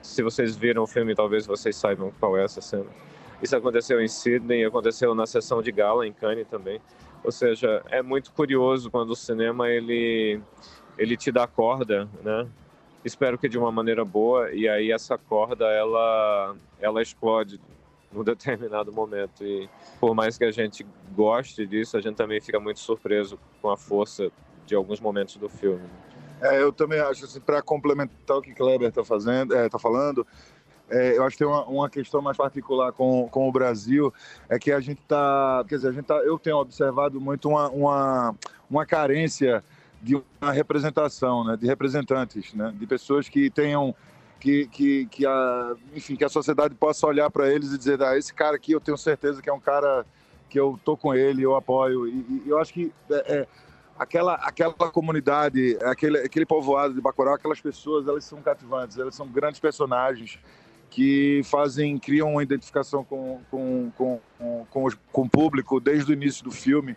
Se 0.00 0.22
vocês 0.22 0.56
viram 0.56 0.84
o 0.84 0.86
filme, 0.86 1.14
talvez 1.14 1.46
vocês 1.46 1.76
saibam 1.76 2.12
qual 2.18 2.38
é 2.38 2.44
essa 2.44 2.60
cena. 2.60 2.86
Isso 3.42 3.54
aconteceu 3.54 4.00
em 4.00 4.08
Sydney, 4.08 4.64
aconteceu 4.64 5.14
na 5.14 5.26
sessão 5.26 5.60
de 5.60 5.70
gala 5.70 6.06
em 6.06 6.12
Cannes 6.12 6.46
também. 6.48 6.80
Ou 7.24 7.32
seja, 7.32 7.82
é 7.90 8.02
muito 8.02 8.32
curioso 8.32 8.90
quando 8.90 9.10
o 9.10 9.16
cinema 9.16 9.68
ele 9.68 10.40
ele 10.96 11.16
te 11.16 11.30
dá 11.30 11.46
corda, 11.46 12.08
né? 12.24 12.48
Espero 13.04 13.38
que 13.38 13.48
de 13.48 13.56
uma 13.56 13.70
maneira 13.70 14.04
boa 14.04 14.50
e 14.52 14.68
aí 14.68 14.90
essa 14.90 15.16
corda 15.16 15.66
ela 15.66 16.56
ela 16.80 17.02
explode 17.02 17.60
num 18.12 18.24
determinado 18.24 18.92
momento 18.92 19.44
e 19.44 19.68
por 20.00 20.14
mais 20.14 20.38
que 20.38 20.44
a 20.44 20.50
gente 20.50 20.86
goste 21.14 21.66
disso, 21.66 21.96
a 21.96 22.00
gente 22.00 22.16
também 22.16 22.40
fica 22.40 22.58
muito 22.58 22.80
surpreso 22.80 23.38
com 23.60 23.70
a 23.70 23.76
força 23.76 24.30
de 24.66 24.74
alguns 24.74 25.00
momentos 25.00 25.36
do 25.36 25.48
filme. 25.48 25.84
É, 26.40 26.62
eu 26.62 26.72
também 26.72 27.00
acho 27.00 27.24
assim, 27.24 27.40
para 27.40 27.60
complementar 27.60 28.36
o 28.36 28.42
que 28.42 28.54
Kleber 28.54 28.88
está 28.88 29.04
fazendo, 29.04 29.54
é, 29.54 29.68
falando, 29.78 30.26
é, 30.90 31.16
eu 31.16 31.24
acho 31.24 31.36
que 31.36 31.44
tem 31.44 31.46
uma, 31.46 31.64
uma, 31.64 31.90
questão 31.90 32.22
mais 32.22 32.36
particular 32.36 32.92
com, 32.92 33.28
com 33.28 33.48
o 33.48 33.52
Brasil, 33.52 34.12
é 34.48 34.58
que 34.58 34.72
a 34.72 34.80
gente 34.80 35.00
está, 35.00 35.64
quer 35.68 35.76
dizer, 35.76 35.88
a 35.88 35.92
gente 35.92 36.06
tá, 36.06 36.16
eu 36.16 36.38
tenho 36.38 36.56
observado 36.56 37.20
muito 37.20 37.48
uma, 37.48 37.68
uma, 37.68 38.34
uma 38.70 38.86
carência 38.86 39.62
de 40.00 40.14
uma 40.14 40.52
representação, 40.52 41.44
né, 41.44 41.56
de 41.56 41.66
representantes, 41.66 42.54
né, 42.54 42.72
de 42.74 42.86
pessoas 42.86 43.28
que 43.28 43.50
tenham 43.50 43.94
que, 44.40 44.66
que, 44.68 45.06
que 45.06 45.26
a, 45.26 45.74
enfim, 45.94 46.16
que 46.16 46.24
a 46.24 46.28
sociedade 46.28 46.74
possa 46.74 47.06
olhar 47.06 47.30
para 47.30 47.52
eles 47.52 47.72
e 47.72 47.78
dizer, 47.78 48.00
ah, 48.02 48.16
esse 48.16 48.32
cara 48.32 48.56
aqui 48.56 48.72
eu 48.72 48.80
tenho 48.80 48.96
certeza 48.96 49.42
que 49.42 49.50
é 49.50 49.52
um 49.52 49.60
cara 49.60 50.06
que 50.48 50.58
eu 50.58 50.78
tô 50.84 50.96
com 50.96 51.14
ele, 51.14 51.42
eu 51.42 51.56
apoio. 51.56 52.06
E, 52.06 52.42
e 52.46 52.48
eu 52.48 52.58
acho 52.58 52.72
que 52.72 52.92
é, 53.10 53.40
é, 53.40 53.46
aquela, 53.98 54.34
aquela 54.34 54.72
comunidade, 54.72 55.76
aquele, 55.82 56.18
aquele 56.18 56.46
povoado 56.46 56.94
de 56.94 57.00
Bacurau, 57.00 57.34
aquelas 57.34 57.60
pessoas, 57.60 58.06
elas 58.06 58.24
são 58.24 58.40
cativantes, 58.40 58.96
elas 58.96 59.14
são 59.14 59.26
grandes 59.26 59.60
personagens 59.60 60.38
que 60.90 61.42
fazem, 61.44 61.98
criam 61.98 62.32
uma 62.32 62.42
identificação 62.42 63.04
com, 63.04 63.40
com, 63.50 63.90
com, 63.96 64.20
com, 64.70 64.88
com 65.12 65.22
o 65.22 65.28
público 65.28 65.80
desde 65.80 66.12
o 66.12 66.14
início 66.14 66.44
do 66.44 66.50
filme. 66.50 66.96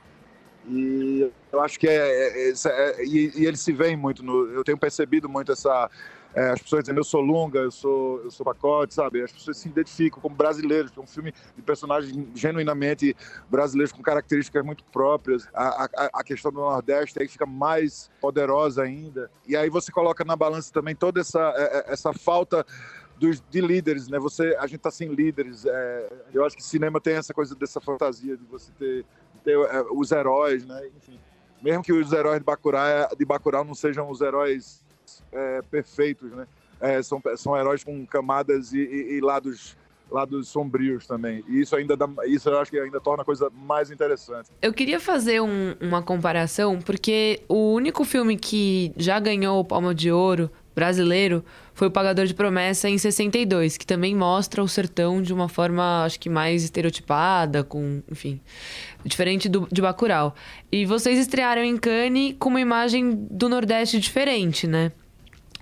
E 0.67 1.29
eu 1.51 1.62
acho 1.62 1.79
que 1.79 1.88
é, 1.88 1.95
é, 1.95 2.50
é, 2.50 2.53
é 2.65 3.05
e, 3.05 3.31
e, 3.36 3.45
eles 3.45 3.60
se 3.60 3.74
veem 3.74 3.98
muito 3.98 4.24
no, 4.24 4.48
eu 4.51 4.63
tenho 4.63 4.77
percebido 4.77 5.27
muito 5.27 5.51
essa 5.51 5.89
é, 6.33 6.51
as 6.51 6.62
pessoas 6.62 6.83
dizendo 6.83 7.00
eu 7.00 7.03
sou 7.03 7.19
Lunga, 7.19 7.60
eu 7.60 7.71
sou 7.71 8.21
eu 8.24 8.31
sou 8.31 8.45
Pacote, 8.45 8.93
sabe? 8.93 9.21
As 9.21 9.31
pessoas 9.31 9.57
se 9.57 9.67
identificam 9.67 10.21
como 10.21 10.36
brasileiros, 10.36 10.91
é 10.95 11.00
um 11.00 11.07
filme 11.07 11.33
de 11.55 11.62
personagens 11.62 12.15
genuinamente 12.36 13.15
brasileiros 13.50 13.91
com 13.91 14.01
características 14.01 14.63
muito 14.63 14.83
próprias. 14.86 15.48
A, 15.53 15.86
a, 15.86 16.10
a 16.13 16.24
questão 16.24 16.51
do 16.51 16.60
Nordeste 16.60 17.21
aí 17.21 17.27
fica 17.27 17.45
mais 17.45 18.10
poderosa 18.21 18.83
ainda. 18.83 19.29
E 19.45 19.57
aí 19.57 19.69
você 19.69 19.91
coloca 19.91 20.24
na 20.24 20.36
balança 20.36 20.71
também 20.71 20.95
toda 20.95 21.19
essa 21.19 21.53
é, 21.57 21.91
essa 21.91 22.13
falta 22.13 22.65
dos, 23.22 23.44
de 23.51 23.62
líderes, 23.62 24.08
né? 24.08 24.18
Você, 24.18 24.58
a 24.60 24.66
gente 24.66 24.80
tá 24.80 24.90
sem 24.90 25.13
líderes. 25.13 25.63
É, 25.63 26.10
eu 26.34 26.44
acho 26.44 26.58
que 26.58 26.63
cinema 26.63 27.00
tem 27.00 27.13
essa 27.13 27.34
coisa 27.34 27.54
dessa 27.54 27.80
fantasia 27.80 28.36
de 28.36 28.44
você 28.46 28.72
ter, 28.80 29.06
ter 29.44 29.51
é, 29.51 29.84
os 29.92 30.12
heróis, 30.12 30.66
né? 30.66 30.82
Enfim, 30.98 31.20
mesmo 31.62 31.84
que 31.84 31.94
os 31.94 32.12
heróis 32.12 32.40
de 32.40 32.44
Bacurau, 32.44 33.16
de 33.16 33.24
Bacurau 33.24 33.63
não 33.63 33.75
sejam 33.75 34.10
os 34.10 34.22
heróis 34.22 34.84
é, 35.32 35.62
perfeitos, 35.62 36.32
né? 36.32 36.48
É, 36.80 37.04
são, 37.04 37.22
são 37.38 37.56
heróis 37.56 37.84
com 37.84 38.04
camadas 38.08 38.74
e, 38.74 38.80
e, 38.80 39.18
e, 39.18 39.22
lados 39.22 39.78
lados 40.10 40.50
sombrios 40.50 41.08
também. 41.08 41.42
E 41.48 41.62
isso 41.62 41.74
ainda 41.74 41.96
dá, 41.96 42.06
isso 42.25 42.50
eu 42.50 42.60
acho 42.60 42.70
que 42.70 42.78
ainda 42.78 43.00
torna 43.00 43.22
a 43.22 43.25
coisa 43.25 43.50
mais 43.50 43.90
interessante. 43.90 44.50
Eu 44.62 44.74
queria 44.74 45.00
fazer 45.00 45.42
um, 45.42 45.74
uma 45.80 46.04
comparação 46.04 46.80
porque 46.80 47.42
o 47.48 47.72
único 47.72 48.04
filme 48.04 48.36
que 48.36 48.92
já 48.98 49.20
ganhou 49.22 49.60
o 49.60 49.63
Palma 49.63 49.96
de 49.96 50.12
Ouro 50.12 50.51
brasileiro 50.75 51.44
foi 51.74 51.88
o 51.88 51.92
Pagador 51.92 52.25
de 52.25 52.34
Promessa 52.34 52.90
em 52.90 52.98
62, 52.98 53.78
que 53.78 53.86
também 53.86 54.16
mostra 54.16 54.63
o 54.63 54.68
sertão 54.68 55.22
de 55.22 55.34
uma 55.34 55.50
forma, 55.50 56.04
acho 56.06 56.20
que 56.20 56.30
mais 56.30 56.63
estereotipada, 56.63 57.63
com, 57.63 58.01
enfim, 58.12 58.40
diferente 59.04 59.50
do, 59.50 59.68
de 59.72 59.82
Bacurau. 59.82 60.36
E 60.72 60.86
vocês 60.86 61.18
estrearam 61.18 61.63
em 61.63 61.78
Cannes 61.78 62.36
com 62.40 62.50
uma 62.50 62.62
imagem 62.62 63.28
do 63.30 63.50
Nordeste 63.50 64.00
diferente, 64.00 64.68
né? 64.68 64.92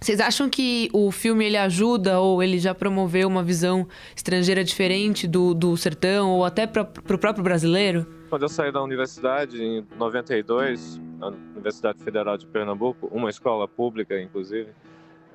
Vocês 0.02 0.22
acham 0.22 0.50
que 0.50 0.90
o 0.94 1.12
filme 1.12 1.46
ele 1.46 1.58
ajuda 1.58 2.20
ou 2.22 2.42
ele 2.42 2.58
já 2.58 2.74
promoveu 2.74 3.28
uma 3.28 3.44
visão 3.44 3.86
estrangeira 4.16 4.64
diferente 4.64 5.28
do, 5.28 5.54
do 5.54 5.76
sertão 5.76 6.32
ou 6.32 6.46
até 6.46 6.66
para 6.66 6.84
o 6.84 7.18
próprio 7.18 7.44
brasileiro? 7.44 8.08
Quando 8.30 8.44
eu 8.44 8.50
saí 8.50 8.72
da 8.72 8.82
universidade 8.82 9.62
em 9.62 9.86
92, 9.98 11.02
na 11.20 11.28
Universidade 11.28 12.02
Federal 12.02 12.38
de 12.38 12.48
Pernambuco, 12.48 13.10
uma 13.12 13.30
escola 13.30 13.68
pública 13.68 14.20
inclusive, 14.22 14.70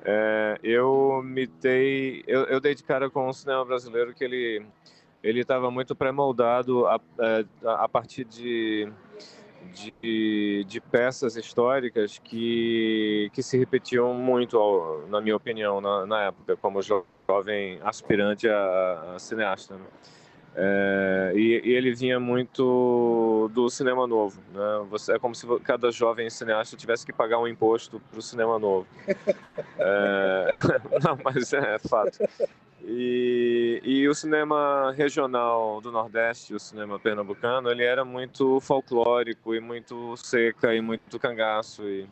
é, 0.05 0.59
eu 0.61 1.21
me 1.23 1.47
dei, 1.47 2.23
eu, 2.27 2.43
eu, 2.43 2.59
dei 2.59 2.75
de 2.75 2.83
cara 2.83 3.09
com 3.09 3.27
o 3.27 3.33
cinema 3.33 3.65
brasileiro 3.65 4.13
que 4.13 4.23
ele 4.23 4.63
ele 5.23 5.39
estava 5.39 5.71
muito 5.71 5.95
pré-moldado 5.95 6.85
a, 6.85 6.97
a, 6.97 6.99
é, 7.19 7.45
a, 7.65 7.89
partir 7.89 8.23
de, 8.25 8.87
de, 9.73 10.63
de, 10.67 10.79
peças 10.79 11.35
históricas 11.35 12.19
que, 12.23 13.31
que 13.33 13.41
se 13.41 13.57
repetiam 13.57 14.13
muito, 14.13 15.03
na 15.09 15.19
minha 15.19 15.35
opinião, 15.35 15.81
na, 15.81 16.05
na 16.05 16.21
época, 16.25 16.55
como 16.57 16.79
jovem 16.79 17.79
aspirante 17.83 18.47
a, 18.47 19.13
a 19.15 19.19
cineasta. 19.19 19.73
Né? 19.73 19.85
É, 20.57 21.33
e, 21.35 21.61
e, 21.65 21.73
ele 21.73 21.93
vinha 21.93 22.17
muito 22.17 23.51
do 23.53 23.69
cinema 23.69 24.07
novo. 24.07 24.41
Né? 24.53 24.85
Você, 24.89 25.13
é 25.13 25.19
como 25.19 25.35
se 25.35 25.45
cada 25.59 25.91
jovem 25.91 26.29
cineasta 26.29 26.77
tivesse 26.77 27.05
que 27.05 27.11
pagar 27.11 27.39
um 27.39 27.47
imposto 27.47 27.99
para 28.09 28.19
o 28.19 28.21
cinema 28.21 28.57
novo. 28.57 28.87
É, 29.77 30.55
não, 31.03 31.17
mas 31.23 31.51
é, 31.51 31.75
é 31.75 31.79
fato. 31.79 32.19
E, 32.87 33.81
e, 33.83 34.07
o 34.07 34.13
cinema 34.13 34.93
regional 34.95 35.81
do 35.81 35.91
Nordeste, 35.91 36.53
o 36.53 36.59
cinema 36.59 36.99
pernambucano, 36.99 37.69
ele 37.69 37.83
era 37.83 38.05
muito 38.05 38.59
folclórico 38.61 39.53
e 39.55 39.59
muito 39.59 40.15
seca 40.15 40.73
e 40.73 40.79
muito 40.79 41.19
cangaço. 41.19 41.83
E, 41.83 42.07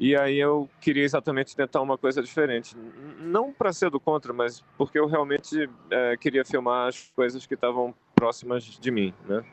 e 0.00 0.16
aí 0.16 0.38
eu 0.38 0.68
queria 0.80 1.04
exatamente 1.04 1.56
tentar 1.56 1.80
uma 1.80 1.98
coisa 1.98 2.22
diferente. 2.22 2.76
Não 3.20 3.52
para 3.52 3.72
ser 3.72 3.90
do 3.90 3.98
contra, 3.98 4.32
mas 4.32 4.64
porque 4.76 4.98
eu 4.98 5.06
realmente 5.06 5.68
é, 5.90 6.16
queria 6.16 6.44
filmar 6.44 6.88
as 6.88 7.10
coisas 7.16 7.46
que 7.46 7.54
estavam 7.54 7.94
próximas 8.14 8.64
de 8.64 8.90
mim, 8.90 9.12
né? 9.26 9.44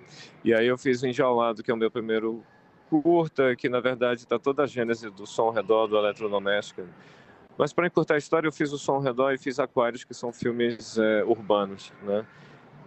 E 0.43 0.53
aí 0.53 0.67
eu 0.67 0.77
fiz 0.77 1.01
o 1.01 1.07
Enjaulado, 1.07 1.63
que 1.63 1.71
é 1.71 1.73
o 1.73 1.77
meu 1.77 1.89
primeiro 1.89 2.43
curta, 2.89 3.55
que 3.55 3.67
na 3.67 3.79
verdade 3.79 4.21
está 4.21 4.37
toda 4.37 4.63
a 4.63 4.67
gênese 4.67 5.09
do 5.09 5.25
som 5.25 5.43
ao 5.43 5.51
redor, 5.51 5.87
do 5.87 5.97
eletrodoméstico. 5.97 6.83
Mas 7.57 7.73
para 7.73 7.87
encurtar 7.87 8.15
a 8.15 8.17
história, 8.17 8.47
eu 8.47 8.51
fiz 8.51 8.71
o 8.71 8.77
som 8.77 8.95
ao 8.95 9.01
redor 9.01 9.31
e 9.31 9.37
fiz 9.37 9.59
Aquários, 9.59 10.03
que 10.03 10.13
são 10.13 10.31
filmes 10.31 10.97
é, 10.97 11.23
urbanos, 11.23 11.91
né? 12.03 12.25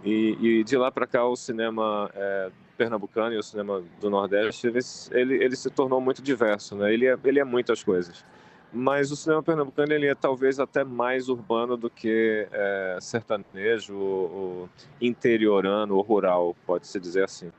E, 0.05 0.37
e, 0.41 0.65
de 0.65 0.77
lá 0.77 0.93
para 0.93 1.07
cá 1.07 1.27
o 1.27 1.35
cinema 1.35 2.09
é, 2.15 2.51
pernambucano 2.79 3.35
e 3.35 3.39
o 3.39 3.43
cinema 3.43 3.83
do 4.01 4.09
Nordeste, 4.09 4.69
ele, 4.69 4.79
ele, 5.11 5.45
ele 5.45 5.57
se 5.57 5.69
tornou 5.69 6.01
muito 6.01 6.23
diverso, 6.23 6.77
né? 6.77 6.95
Ele 6.95 7.07
é, 7.07 7.19
ele 7.25 7.41
é 7.41 7.45
muitas 7.45 7.83
coisas. 7.83 8.25
Mas 8.73 9.11
o 9.11 9.17
cinema 9.17 9.43
pernambucano 9.43 9.93
ele 9.93 10.07
é 10.07 10.15
talvez 10.15 10.61
até 10.61 10.85
mais 10.85 11.29
urbano 11.29 11.77
do 11.77 11.91
que 11.91 12.47
é, 12.53 12.99
sertanejo, 13.01 13.97
ou, 13.97 14.31
ou 14.33 14.69
interiorano 15.01 15.97
ou 15.97 16.03
rural, 16.03 16.55
pode-se 16.65 17.01
dizer 17.01 17.25
assim. 17.25 17.51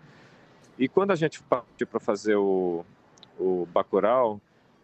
E 0.77 0.87
quando 0.87 1.11
a 1.11 1.15
gente 1.15 1.43
partiu 1.43 1.85
para 1.85 1.99
fazer 1.99 2.37
o, 2.37 2.85
o 3.37 3.67
Bacurau, 3.73 4.39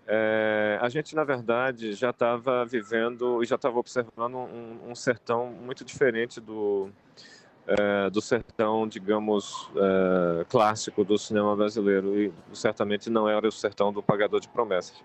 é, 0.06 0.77
a 0.82 0.89
gente, 0.89 1.15
na 1.15 1.24
verdade, 1.24 1.94
já 1.94 2.10
estava 2.10 2.65
vivendo 2.65 3.42
e 3.42 3.46
já 3.46 3.56
estava 3.56 3.80
observando 3.80 4.36
um, 4.36 4.89
um 4.89 4.96
sertão 4.96 5.48
muito 5.48 5.86
diferente 5.86 6.42
do, 6.42 6.92
é, 7.67 8.10
do 8.10 8.22
sertão, 8.22 8.88
digamos, 8.88 9.69
é, 9.75 10.45
clássico 10.45 11.03
do 11.03 11.17
cinema 11.17 11.55
brasileiro 11.55 12.19
e 12.19 12.31
certamente 12.53 13.10
não 13.10 13.27
era 13.27 13.48
o 13.48 13.51
sertão 13.51 13.91
do 13.91 14.03
Pagador 14.03 14.39
de 14.39 14.48
Promessas. 14.48 15.03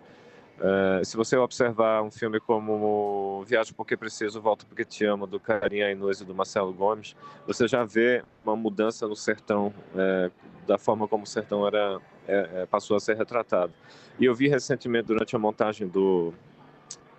Uh, 0.60 1.02
se 1.02 1.16
você 1.16 1.38
observar 1.38 2.02
um 2.02 2.10
filme 2.10 2.38
como 2.38 3.42
Viagem 3.46 3.72
Porque 3.72 3.96
Preciso, 3.96 4.42
Volto 4.42 4.66
Porque 4.66 4.84
Te 4.84 5.06
Amo, 5.06 5.26
do 5.26 5.40
Carinha 5.40 5.90
Inês 5.90 6.20
e 6.20 6.24
do 6.24 6.34
Marcelo 6.34 6.70
Gomes, 6.70 7.16
você 7.46 7.66
já 7.66 7.82
vê 7.82 8.22
uma 8.44 8.54
mudança 8.54 9.08
no 9.08 9.16
sertão, 9.16 9.72
é, 9.96 10.30
da 10.66 10.76
forma 10.76 11.08
como 11.08 11.24
o 11.24 11.26
sertão 11.26 11.66
era, 11.66 11.98
é, 12.28 12.50
é, 12.52 12.66
passou 12.66 12.94
a 12.94 13.00
ser 13.00 13.16
retratado. 13.16 13.72
E 14.18 14.26
eu 14.26 14.34
vi 14.34 14.48
recentemente, 14.48 15.06
durante 15.06 15.34
a 15.34 15.38
montagem 15.38 15.88
do, 15.88 16.34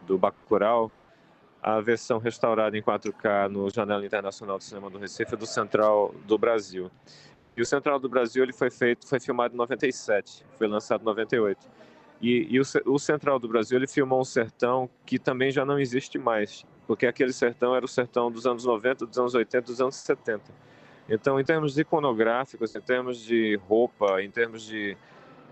do 0.06 0.20
Bacurau, 0.20 0.92
a 1.62 1.80
versão 1.80 2.18
restaurada 2.18 2.78
em 2.78 2.82
4K 2.82 3.48
no 3.48 3.70
Janela 3.70 4.06
Internacional 4.06 4.58
do 4.58 4.64
Cinema 4.64 4.90
do 4.90 4.98
Recife 4.98 5.36
do 5.36 5.46
Central 5.46 6.14
do 6.26 6.38
Brasil. 6.38 6.90
E 7.56 7.62
o 7.62 7.66
Central 7.66 8.00
do 8.00 8.10
Brasil 8.10 8.44
ele 8.44 8.54
foi 8.54 8.72
feito, 8.72 9.08
foi 9.08 9.20
filmado 9.20 9.54
em 9.54 9.58
97, 9.58 10.46
foi 10.58 10.68
lançado 10.68 11.02
em 11.02 11.06
98. 11.06 11.60
E, 12.22 12.48
e 12.50 12.60
o, 12.60 12.64
o, 12.86 13.00
Central 13.00 13.40
do 13.40 13.48
Brasil 13.48 13.78
ele 13.78 13.88
filmou 13.88 14.22
um 14.22 14.24
sertão 14.24 14.90
que 15.06 15.20
também 15.20 15.52
já 15.52 15.66
não 15.66 15.80
existe 15.80 16.18
mais, 16.18 16.66
porque 16.88 17.06
aquele 17.06 17.34
sertão 17.34 17.76
era 17.76 17.84
o 17.84 17.88
sertão 17.88 18.32
dos 18.32 18.46
anos 18.46 18.64
90, 18.64 19.06
dos 19.06 19.18
anos 19.18 19.34
80, 19.34 19.66
dos 19.66 19.82
anos 19.82 19.96
70. 19.96 20.44
Então, 21.10 21.40
em 21.40 21.44
termos 21.44 21.78
iconográficos, 21.78 22.76
em 22.76 22.82
termos 22.82 23.20
de 23.20 23.60
roupa, 23.68 24.22
em 24.22 24.30
termos 24.30 24.64
de 24.64 24.96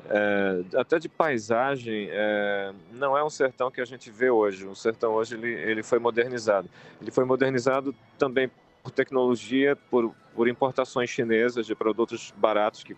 é, 0.08 0.64
até 0.78 1.00
de 1.00 1.10
paisagem, 1.10 2.08
é, 2.12 2.72
não 2.94 3.18
é 3.18 3.24
um 3.24 3.30
sertão 3.30 3.70
que 3.70 3.82
a 3.82 3.86
gente 3.86 4.10
vê 4.10 4.30
hoje. 4.30 4.66
O 4.66 4.76
sertão 4.76 5.14
hoje 5.14 5.36
ele, 5.36 5.52
ele 5.52 5.84
foi 5.84 6.00
modernizado. 6.00 6.70
Ele 7.02 7.12
foi 7.12 7.26
modernizado 7.26 7.94
também 8.18 8.50
por 8.82 8.92
tecnologia, 8.92 9.76
por, 9.76 10.14
por 10.34 10.48
importações 10.48 11.10
chinesas 11.10 11.66
de 11.66 11.76
produtos 11.76 12.34
baratos 12.38 12.84
que 12.84 12.96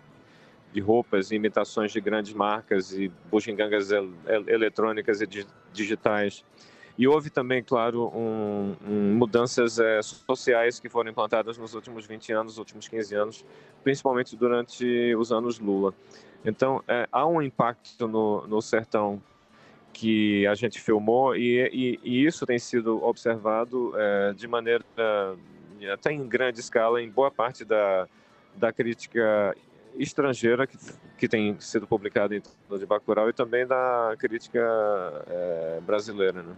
de 0.72 0.80
roupas, 0.80 1.32
imitações 1.32 1.92
de 1.92 2.00
grandes 2.00 2.34
marcas 2.34 2.94
e 2.94 3.12
bugigangas 3.30 3.92
el 3.92 4.10
eletrônicas 4.48 5.22
e 5.22 5.28
digitais. 5.74 6.46
E 6.98 7.08
houve 7.08 7.30
também, 7.30 7.64
claro, 7.64 8.08
um, 8.14 8.76
um, 8.88 9.16
mudanças 9.16 9.80
é, 9.80 10.02
sociais 10.02 10.80
que 10.80 10.90
foram 10.90 11.10
implantadas 11.10 11.58
nos 11.58 11.74
últimos 11.74 12.06
20 12.06 12.34
anos, 12.34 12.58
últimos 12.58 12.88
15 12.88 13.16
anos, 13.16 13.46
principalmente 13.84 14.36
durante 14.36 15.16
os 15.16 15.32
anos 15.32 15.60
Lula. 15.60 15.94
Então, 16.44 16.84
é, 16.88 17.08
há 17.12 17.26
um 17.26 17.42
impacto 17.42 18.08
no, 18.08 18.46
no 18.48 18.62
sertão 18.62 19.22
que 19.94 20.48
a 20.48 20.56
gente 20.56 20.80
filmou 20.80 21.36
e, 21.36 21.70
e, 21.74 22.00
e 22.04 22.26
isso 22.26 22.46
tem 22.46 22.58
sido 22.58 23.04
observado 23.04 23.94
é, 23.96 24.34
de 24.34 24.48
maneira 24.48 24.86
até 25.94 26.12
em 26.12 26.28
grande 26.28 26.60
escala 26.60 27.02
em 27.02 27.10
boa 27.10 27.32
parte 27.32 27.66
da, 27.66 28.08
da 28.56 28.72
crítica 28.72 29.56
estrangeira 29.98 30.66
que, 30.66 30.78
que 31.18 31.28
tem 31.28 31.60
sido 31.60 31.88
publicada 31.88 32.36
em 32.36 32.42
torno 32.42 32.80
de 32.80 32.86
Bacurau 32.86 33.30
e 33.30 33.34
também 33.34 33.66
da 33.66 34.16
crítica 34.18 34.60
é, 35.28 35.80
brasileira. 35.82 36.44
Né? 36.44 36.56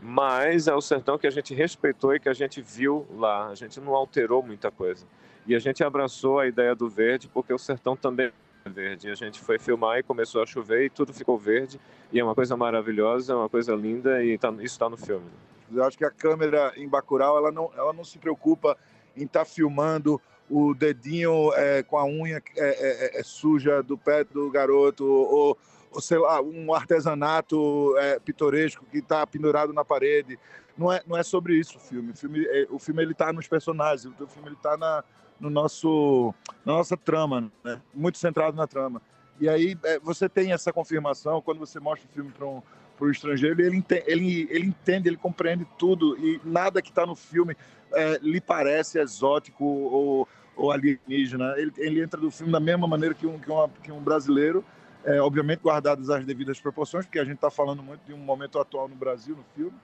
Mas 0.00 0.66
é 0.66 0.74
o 0.74 0.80
sertão 0.80 1.16
que 1.16 1.26
a 1.26 1.30
gente 1.30 1.54
respeitou 1.54 2.14
e 2.14 2.20
que 2.20 2.28
a 2.28 2.32
gente 2.32 2.60
viu 2.60 3.06
lá. 3.14 3.48
A 3.48 3.54
gente 3.54 3.80
não 3.80 3.94
alterou 3.94 4.42
muita 4.42 4.70
coisa. 4.70 5.06
E 5.46 5.54
a 5.54 5.58
gente 5.58 5.82
abraçou 5.82 6.38
a 6.38 6.46
ideia 6.46 6.74
do 6.74 6.88
verde 6.88 7.28
porque 7.28 7.52
o 7.52 7.58
sertão 7.58 7.96
também 7.96 8.32
é 8.64 8.68
verde. 8.68 9.10
A 9.10 9.14
gente 9.14 9.40
foi 9.40 9.58
filmar 9.58 9.98
e 9.98 10.02
começou 10.02 10.42
a 10.42 10.46
chover 10.46 10.84
e 10.84 10.90
tudo 10.90 11.12
ficou 11.12 11.38
verde. 11.38 11.80
E 12.12 12.18
é 12.18 12.24
uma 12.24 12.34
coisa 12.34 12.56
maravilhosa, 12.56 13.32
é 13.32 13.36
uma 13.36 13.48
coisa 13.48 13.74
linda 13.74 14.24
e 14.24 14.36
tá, 14.38 14.50
isso 14.54 14.62
está 14.62 14.88
no 14.88 14.96
filme. 14.96 15.26
Eu 15.72 15.84
acho 15.84 15.96
que 15.96 16.04
a 16.04 16.10
câmera 16.10 16.72
em 16.76 16.88
Bacurau 16.88 17.36
ela 17.36 17.50
não, 17.50 17.70
ela 17.76 17.92
não 17.92 18.04
se 18.04 18.18
preocupa 18.18 18.76
em 19.16 19.24
estar 19.24 19.40
tá 19.40 19.44
filmando 19.44 20.20
o 20.52 20.74
dedinho 20.74 21.50
é, 21.54 21.82
com 21.82 21.96
a 21.96 22.04
unha 22.04 22.42
é, 22.58 23.16
é, 23.16 23.20
é, 23.20 23.22
suja 23.22 23.82
do 23.82 23.96
pé 23.96 24.22
do 24.22 24.50
garoto, 24.50 25.02
ou, 25.02 25.56
ou 25.90 26.00
sei 26.00 26.18
lá, 26.18 26.42
um 26.42 26.74
artesanato 26.74 27.96
é, 27.96 28.20
pitoresco 28.20 28.84
que 28.90 28.98
está 28.98 29.26
pendurado 29.26 29.72
na 29.72 29.82
parede. 29.82 30.38
Não 30.76 30.92
é, 30.92 31.02
não 31.06 31.16
é 31.16 31.22
sobre 31.22 31.54
isso 31.54 31.78
o 31.78 31.80
filme. 31.80 32.10
O 32.10 32.14
filme, 32.16 32.44
é, 32.44 32.66
o 32.68 32.78
filme 32.78 33.02
ele 33.02 33.12
está 33.12 33.32
nos 33.32 33.48
personagens, 33.48 34.04
o 34.04 34.26
filme 34.26 34.48
ele 34.48 34.56
está 34.56 34.76
na, 34.76 35.02
no 35.40 35.48
nosso, 35.48 36.34
na 36.66 36.74
nossa 36.74 36.98
trama, 36.98 37.50
né? 37.64 37.80
muito 37.94 38.18
centrado 38.18 38.54
na 38.54 38.66
trama. 38.66 39.00
E 39.40 39.48
aí 39.48 39.74
é, 39.84 39.98
você 40.00 40.28
tem 40.28 40.52
essa 40.52 40.70
confirmação 40.70 41.40
quando 41.40 41.60
você 41.60 41.80
mostra 41.80 42.06
o 42.06 42.12
filme 42.12 42.30
para 42.30 42.46
um, 42.46 42.60
para 42.98 43.06
o 43.06 43.10
estrangeiro, 43.10 43.58
ele 43.62 43.76
entende, 43.78 44.04
ele, 44.06 44.46
ele 44.50 44.66
entende, 44.66 45.08
ele 45.08 45.16
compreende 45.16 45.66
tudo 45.78 46.14
e 46.18 46.38
nada 46.44 46.82
que 46.82 46.90
está 46.90 47.06
no 47.06 47.16
filme 47.16 47.56
é, 47.94 48.18
lhe 48.22 48.40
parece 48.40 48.98
exótico 48.98 49.64
ou, 49.64 50.28
ou 50.56 50.70
alienígena. 50.70 51.54
Ele, 51.56 51.72
ele 51.76 52.02
entra 52.02 52.20
no 52.20 52.30
filme 52.30 52.52
da 52.52 52.60
mesma 52.60 52.86
maneira 52.86 53.14
que 53.14 53.26
um, 53.26 53.38
que, 53.38 53.50
uma, 53.50 53.68
que 53.82 53.92
um 53.92 54.00
brasileiro, 54.00 54.64
é, 55.04 55.20
obviamente 55.20 55.60
guardadas 55.60 56.10
as 56.10 56.24
devidas 56.24 56.60
proporções, 56.60 57.04
porque 57.04 57.18
a 57.18 57.24
gente 57.24 57.36
está 57.36 57.50
falando 57.50 57.82
muito 57.82 58.00
de 58.06 58.12
um 58.12 58.18
momento 58.18 58.58
atual 58.58 58.88
no 58.88 58.94
Brasil, 58.94 59.36
no 59.36 59.44
filme. 59.54 59.76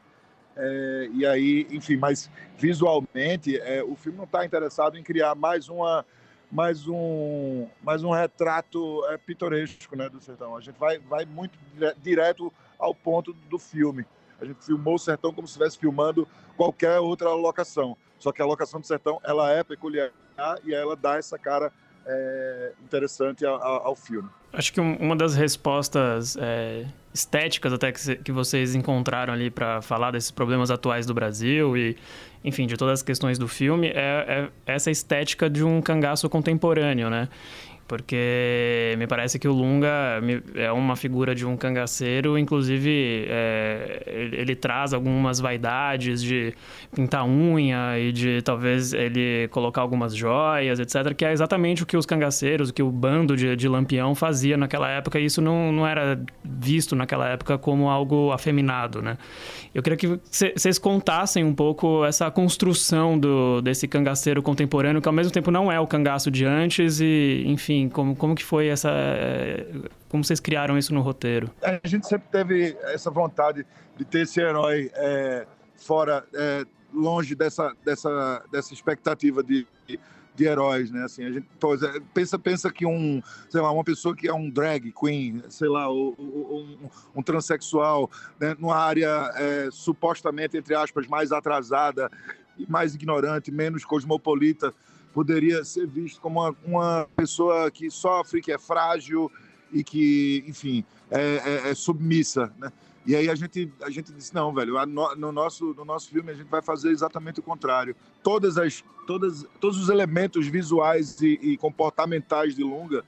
É, 0.57 1.09
e 1.12 1.24
aí, 1.24 1.66
enfim, 1.70 1.96
mas 1.96 2.31
visualmente, 2.57 3.59
é, 3.61 3.83
o 3.83 3.94
filme 3.94 4.18
não 4.18 4.24
está 4.24 4.44
interessado 4.44 4.98
em 4.98 5.02
criar 5.02 5.35
mais 5.35 5.68
uma 5.68 6.04
mais 6.50 6.88
um 6.88 7.68
mais 7.83 8.02
um 8.02 8.11
retrato 8.11 9.04
é, 9.11 9.18
pitoresco 9.18 9.94
né, 9.94 10.09
do 10.09 10.20
sertão. 10.20 10.57
A 10.57 10.61
gente 10.61 10.76
vai, 10.78 10.98
vai 10.98 11.24
muito 11.24 11.59
direto 12.02 12.52
ao 12.78 12.94
ponto 12.94 13.33
do 13.33 13.59
filme. 13.59 14.04
A 14.40 14.44
gente 14.44 14.64
filmou 14.64 14.94
o 14.94 14.98
sertão 14.98 15.33
como 15.33 15.46
se 15.46 15.53
estivesse 15.53 15.79
filmando 15.79 16.27
qualquer 16.57 16.98
outra 16.98 17.31
locação. 17.33 17.96
Só 18.18 18.33
que 18.33 18.42
a 18.42 18.46
locação 18.46 18.81
do 18.81 18.87
sertão 18.87 19.20
ela 19.24 19.51
é 19.53 19.62
peculiar 19.62 20.11
e 20.64 20.74
ela 20.74 20.96
dá 20.96 21.16
essa 21.16 21.38
cara 21.38 21.72
é, 22.07 22.72
interessante 22.83 23.44
ao, 23.44 23.61
ao, 23.62 23.94
filme. 23.94 24.29
Acho 24.53 24.72
que 24.72 24.81
uma 24.81 25.14
das 25.14 25.35
respostas 25.35 26.37
é, 26.40 26.87
estéticas 27.12 27.72
até 27.72 27.92
que, 27.92 28.16
que 28.16 28.33
vocês 28.33 28.74
encontraram 28.74 29.33
ali 29.33 29.51
para 29.51 29.83
falar 29.83 30.11
desses 30.11 30.31
problemas 30.31 30.70
atuais 30.70 31.05
do 31.05 31.12
Brasil 31.12 31.77
e, 31.77 31.96
enfim, 32.42 32.66
de 32.66 32.77
todas 32.77 33.01
as 33.01 33.03
questões 33.03 33.38
do 33.38 33.46
filme 33.46 33.88
é, 33.88 34.51
é 34.66 34.72
essa 34.74 34.90
estética 34.90 35.51
de 35.51 35.62
um 35.62 35.83
cangaço 35.83 36.29
contemporâneo, 36.31 37.11
né? 37.11 37.29
Porque 37.88 38.94
me 38.98 39.07
parece 39.07 39.38
que 39.38 39.48
o 39.48 39.53
Lunga 39.53 40.20
é 40.55 40.70
uma 40.70 40.94
figura 40.94 41.35
de 41.35 41.46
um 41.46 41.57
cangaceiro, 41.57 42.38
inclusive 42.38 43.24
é, 43.27 44.03
ele, 44.07 44.55
traz 44.55 44.92
algumas 44.92 45.40
vaidades 45.40 46.22
de 46.22 46.53
pintar 46.94 47.27
unha 47.27 47.98
e 47.98 48.12
de 48.12 48.42
talvez 48.42 48.92
ele 48.92 49.48
colocar 49.48 49.81
algumas 49.81 50.14
joias, 50.14 50.79
etc., 50.79 51.14
que 51.14 51.24
é 51.24 51.33
exatamente 51.33 51.83
o 51.83 51.87
que 51.87 51.96
os 51.96 52.05
cangaceiros, 52.05 52.68
o 52.68 52.74
que 52.74 52.83
o 52.83 52.90
bando 52.90 53.35
de, 53.35 53.57
de 53.57 53.66
Lampião 53.66 54.14
fazia 54.14 54.59
naquela 54.59 54.90
época, 54.90 55.18
e 55.18 55.24
isso 55.24 55.40
não, 55.40 55.72
não 55.72 55.87
era 55.87 56.20
visto 56.44 56.94
naquela 56.94 57.27
época 57.27 57.57
como 57.57 57.88
algo 57.88 58.33
afeminado, 58.33 59.01
né? 59.01 59.16
Eu 59.74 59.83
queria 59.83 59.96
que 59.96 60.20
vocês 60.31 60.79
contassem 60.79 61.44
um 61.44 61.55
pouco 61.55 62.05
essa 62.05 62.31
construção 62.31 63.18
do, 63.18 63.62
desse 63.62 63.88
cangaceiro 63.88 64.42
contemporâneo, 64.42 65.01
que 65.01 65.09
ao 65.09 65.14
mesmo 65.14 65.33
tempo 65.33 65.51
não 65.51 65.72
é 65.72 65.81
o 65.81 65.87
cangaço 65.87 66.31
de 66.31 66.44
antes 66.44 67.01
e, 67.01 67.44
enfim, 67.46 67.77
como, 67.86 68.16
como 68.16 68.34
que 68.34 68.44
foi 68.44 68.68
essa... 68.68 68.90
Como 70.08 70.24
vocês 70.24 70.40
criaram 70.40 70.78
isso 70.78 70.94
no 70.94 71.02
roteiro? 71.02 71.50
A 71.62 71.86
gente 71.86 72.06
sempre 72.06 72.28
teve 72.32 72.74
essa 72.84 73.10
vontade 73.10 73.66
de 73.94 74.04
ter 74.06 74.20
esse 74.22 74.40
herói 74.40 74.90
é, 74.94 75.46
fora, 75.76 76.24
é, 76.32 76.64
longe 76.94 77.34
dessa, 77.34 77.76
dessa, 77.84 78.42
dessa 78.50 78.72
expectativa 78.72 79.42
de, 79.42 79.66
de 80.34 80.44
heróis, 80.44 80.90
né? 80.90 81.04
Assim, 81.04 81.24
a 81.24 81.30
gente 81.30 81.46
é, 81.46 82.00
pensa, 82.14 82.38
pensa 82.38 82.72
que 82.72 82.86
um, 82.86 83.20
sei 83.50 83.60
lá, 83.60 83.70
uma 83.70 83.84
pessoa 83.84 84.16
que 84.16 84.26
é 84.26 84.32
um 84.32 84.48
drag 84.48 84.90
queen, 84.92 85.42
sei 85.50 85.68
lá, 85.68 85.88
ou, 85.88 86.14
ou 86.18 86.60
um, 86.60 86.88
um 87.16 87.22
transexual, 87.22 88.10
né? 88.40 88.56
numa 88.58 88.76
área 88.76 89.30
é, 89.34 89.68
supostamente 89.70 90.56
entre 90.56 90.74
aspas 90.74 91.06
mais 91.06 91.32
atrasada 91.32 92.10
mais 92.66 92.94
ignorante, 92.94 93.50
menos 93.50 93.84
cosmopolita, 93.84 94.74
poderia 95.18 95.64
ser 95.64 95.85
visto 95.85 96.20
como 96.20 96.38
uma, 96.38 96.57
uma 96.64 97.09
pessoa 97.16 97.68
que 97.72 97.90
sofre, 97.90 98.40
que 98.40 98.52
é 98.52 98.57
frágil 98.57 99.28
e 99.72 99.83
que, 99.83 100.44
enfim, 100.46 100.85
é, 101.11 101.64
é, 101.66 101.70
é 101.70 101.74
submissa, 101.74 102.54
né? 102.57 102.72
E 103.04 103.16
aí 103.16 103.28
a 103.28 103.35
gente, 103.35 103.72
a 103.83 103.90
gente 103.90 104.12
disse, 104.12 104.33
não, 104.33 104.54
velho, 104.54 104.74
no, 104.87 105.16
no, 105.16 105.33
nosso, 105.33 105.74
no 105.74 105.85
nosso 105.85 106.09
filme 106.09 106.31
a 106.31 106.35
gente 106.35 106.46
vai 106.48 106.62
fazer 106.62 106.90
exatamente 106.90 107.40
o 107.40 107.42
contrário. 107.42 107.96
Todas 108.22 108.57
as, 108.59 108.85
todas, 109.09 109.44
todos 109.59 109.83
os 109.83 109.88
elementos 109.88 110.46
visuais 110.46 111.20
e, 111.20 111.37
e 111.42 111.57
comportamentais 111.57 112.54
de 112.54 112.62
Lunga 112.62 113.04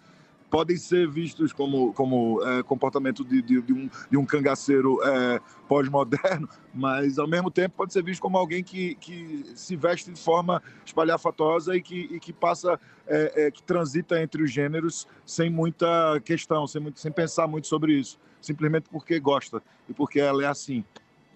podem 0.51 0.77
ser 0.77 1.09
vistos 1.09 1.53
como, 1.53 1.93
como 1.95 2.43
é, 2.45 2.63
comportamento 2.63 3.25
de, 3.25 3.41
de, 3.41 3.63
de, 3.63 3.73
um, 3.73 3.89
de 4.11 4.17
um 4.17 4.27
cangaceiro 4.27 5.01
é, 5.03 5.41
pós-moderno, 5.69 6.49
mas 6.75 7.19
ao 7.19 7.29
mesmo 7.29 7.51
tempo 7.51 7.77
pode 7.77 7.93
ser 7.93 8.03
visto 8.03 8.21
como 8.21 8.37
alguém 8.37 8.63
que, 8.63 8.97
que 8.97 9.45
se 9.55 9.77
veste 9.77 10.11
de 10.11 10.21
forma 10.21 10.61
espalhafatosa 10.85 11.77
e 11.77 11.81
que, 11.81 12.09
e 12.11 12.19
que 12.19 12.33
passa, 12.33 12.79
é, 13.07 13.47
é 13.47 13.51
que 13.51 13.63
transita 13.63 14.21
entre 14.21 14.43
os 14.43 14.51
gêneros 14.51 15.07
sem 15.25 15.49
muita 15.49 16.21
questão, 16.25 16.67
sem, 16.67 16.83
muito, 16.83 16.99
sem 16.99 17.13
pensar 17.13 17.47
muito 17.47 17.69
sobre 17.69 17.93
isso, 17.93 18.19
simplesmente 18.43 18.89
porque 18.91 19.21
gosta 19.21 19.63
e 19.89 19.95
porque 19.95 20.19
ela 20.21 20.43
é 20.43 20.47
assim. 20.47 20.85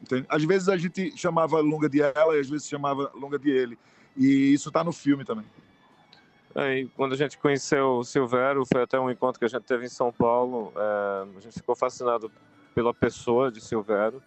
Entende? 0.03 0.27
Às 0.29 0.45
vezes 0.45 0.69
a 0.69 0.77
gente 0.77 1.17
chamava 1.17 1.61
Lunga 1.61 1.89
de 1.89 2.03
ela 2.03 2.37
e 2.37 2.41
às 2.41 2.51
vezes 2.51 2.69
chamava 2.69 3.11
Lunga 3.15 3.39
de 3.39 3.51
ele, 3.51 3.79
e 4.17 4.53
isso 4.53 4.69
está 4.69 4.83
no 4.85 4.93
filme 4.93 5.25
também. 5.25 5.47
Aí, 6.55 6.89
quando 6.97 7.15
a 7.15 7.17
gente 7.17 7.37
conheceu 7.39 7.99
o 7.99 8.05
Silvério, 8.05 8.65
foi 8.73 8.83
até 8.83 8.99
um 8.99 9.11
encontro 9.11 9.39
que 9.39 9.45
a 9.45 9.49
gente 9.49 9.65
teve 9.65 9.87
em 9.87 9.89
São 9.89 10.13
Paulo. 10.13 10.73
É, 10.77 11.37
a 11.37 11.41
gente 11.41 11.55
ficou 11.55 11.75
fascinado 11.75 12.31
pela 12.75 12.95
pessoa 12.95 13.51
de 13.51 13.61
Silvério. 13.61 14.23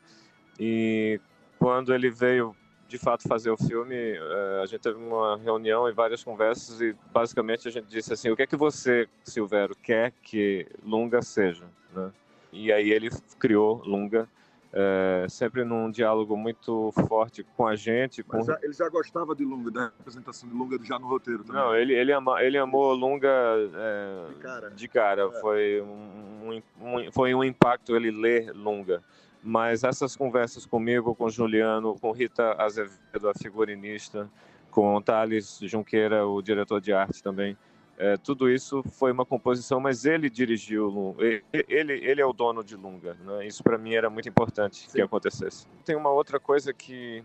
E 0.59 1.19
quando 1.59 1.93
ele 1.93 2.09
veio 2.09 2.55
de 2.87 2.97
fato 2.97 3.27
fazer 3.27 3.51
o 3.51 3.57
filme, 3.57 3.95
eh, 3.95 4.61
a 4.63 4.65
gente 4.65 4.79
teve 4.79 4.97
uma 4.97 5.37
reunião 5.37 5.89
e 5.89 5.91
várias 5.91 6.23
conversas 6.23 6.79
e 6.79 6.95
basicamente 7.11 7.67
a 7.67 7.71
gente 7.71 7.87
disse 7.87 8.13
assim: 8.13 8.29
o 8.29 8.35
que 8.35 8.43
é 8.43 8.47
que 8.47 8.55
você, 8.55 9.07
Silvério, 9.23 9.75
quer 9.83 10.13
que 10.23 10.65
Lunga 10.83 11.21
seja? 11.21 11.65
Né? 11.93 12.11
E 12.51 12.71
aí 12.71 12.91
ele 12.91 13.09
criou 13.37 13.81
Lunga. 13.85 14.27
É, 14.73 15.25
sempre 15.29 15.63
num 15.63 15.89
diálogo 15.89 16.35
muito 16.35 16.91
forte 17.07 17.43
com 17.55 17.65
a 17.65 17.75
gente. 17.75 18.21
Com... 18.21 18.37
Mas 18.37 18.49
ele 18.61 18.73
já 18.73 18.89
gostava 18.89 19.33
de 19.33 19.45
Lunga, 19.45 19.71
da 19.71 19.85
representação 19.97 20.49
de 20.49 20.53
Lunga 20.55 20.77
já 20.83 20.99
no 20.99 21.07
roteiro 21.07 21.43
também. 21.43 21.61
Não, 21.61 21.75
ele, 21.75 21.93
ele, 21.93 22.11
ama, 22.11 22.43
ele 22.43 22.57
amou 22.57 22.93
Lunga 22.93 23.29
é, 23.73 24.25
de 24.27 24.35
cara. 24.35 24.69
De 24.69 24.87
cara. 24.87 25.21
É. 25.23 25.39
Foi, 25.39 25.81
um, 25.81 26.61
um, 26.81 27.11
foi 27.11 27.33
um 27.33 27.43
impacto 27.43 27.95
ele 27.95 28.11
ler 28.11 28.51
Lunga 28.53 29.01
mas 29.43 29.85
essas 29.85 30.13
conversas 30.13 30.65
comigo, 30.65 31.15
com 31.15 31.29
Juliano, 31.29 31.97
com 31.99 32.11
Rita 32.11 32.61
Azevedo, 32.61 33.29
a 33.29 33.33
figurinista, 33.33 34.29
com 34.69 35.01
Thales 35.01 35.59
Junqueira, 35.61 36.27
o 36.27 36.41
diretor 36.41 36.81
de 36.81 36.91
arte 36.91 37.23
também, 37.23 37.57
é, 37.97 38.15
tudo 38.15 38.49
isso 38.49 38.83
foi 38.83 39.11
uma 39.11 39.25
composição, 39.25 39.79
mas 39.79 40.05
ele 40.05 40.29
dirigiu, 40.29 41.15
ele, 41.51 41.93
ele, 41.93 42.21
é 42.21 42.25
o 42.25 42.31
dono 42.31 42.63
de 42.63 42.75
Lunga, 42.75 43.15
né? 43.15 43.47
isso 43.47 43.63
para 43.63 43.77
mim 43.77 43.95
era 43.95 44.07
muito 44.09 44.29
importante 44.29 44.87
Sim. 44.87 44.97
que 44.97 45.01
acontecesse. 45.01 45.67
Tem 45.83 45.95
uma 45.95 46.11
outra 46.11 46.39
coisa 46.39 46.71
que 46.71 47.23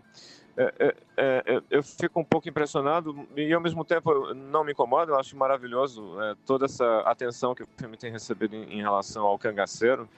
é, 0.57 0.73
é, 0.79 0.95
é, 1.17 1.43
é, 1.55 1.61
eu 1.69 1.83
fico 1.83 2.19
um 2.19 2.23
pouco 2.23 2.49
impressionado 2.49 3.27
e 3.35 3.53
ao 3.53 3.61
mesmo 3.61 3.85
tempo 3.85 4.33
não 4.33 4.63
me 4.63 4.71
incomoda, 4.71 5.11
eu 5.11 5.19
acho 5.19 5.37
maravilhoso 5.37 6.19
é, 6.21 6.35
toda 6.45 6.65
essa 6.65 7.01
atenção 7.01 7.53
que 7.53 7.63
o 7.63 7.67
filme 7.77 7.95
tem 7.95 8.11
recebido 8.11 8.55
em, 8.55 8.79
em 8.79 8.81
relação 8.81 9.25
ao 9.25 9.37
cangaceiro, 9.37 10.09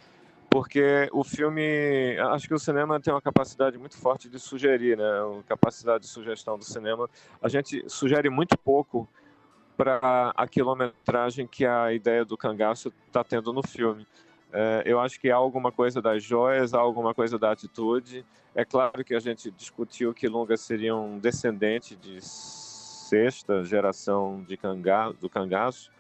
porque 0.50 1.10
o 1.12 1.24
filme, 1.24 2.18
acho 2.32 2.48
que 2.48 2.54
o 2.54 2.60
cinema 2.60 2.98
tem 2.98 3.14
uma 3.14 3.22
capacidade 3.22 3.78
muito 3.78 3.98
forte 3.98 4.30
de 4.30 4.40
sugerir, 4.40 4.98
né? 4.98 5.04
A 5.04 5.44
capacidade 5.44 6.06
de 6.06 6.10
sugestão 6.10 6.58
do 6.58 6.64
cinema. 6.64 7.10
A 7.42 7.50
gente 7.50 7.84
sugere 7.90 8.30
muito 8.30 8.58
pouco 8.58 9.06
para 9.78 10.34
a 10.36 10.48
quilometragem 10.48 11.48
que 11.48 11.66
a 11.66 11.94
ideia 11.94 12.24
do 12.24 12.38
cangaço 12.38 12.92
está 13.08 13.24
tendo 13.24 13.52
no 13.52 13.62
filme. 13.62 14.08
É, 14.52 14.84
eu 14.86 15.00
acho 15.00 15.20
que 15.20 15.30
há 15.30 15.36
alguma 15.36 15.72
coisa 15.72 16.02
das 16.02 16.24
joias, 16.24 16.74
há 16.74 16.80
alguma 16.80 17.14
coisa 17.14 17.38
da 17.38 17.52
atitude. 17.52 18.26
É 18.54 18.64
claro 18.64 19.04
que 19.04 19.14
a 19.14 19.20
gente 19.20 19.52
discutiu 19.52 20.14
que 20.14 20.28
Lunga 20.28 20.56
seria 20.56 20.96
um 20.96 21.20
descendente 21.20 21.96
de 21.96 22.20
sexta 22.22 23.64
geração 23.64 24.44
de 24.48 24.58
canga, 24.58 25.12
do 25.20 25.30
cangaço, 25.30 25.92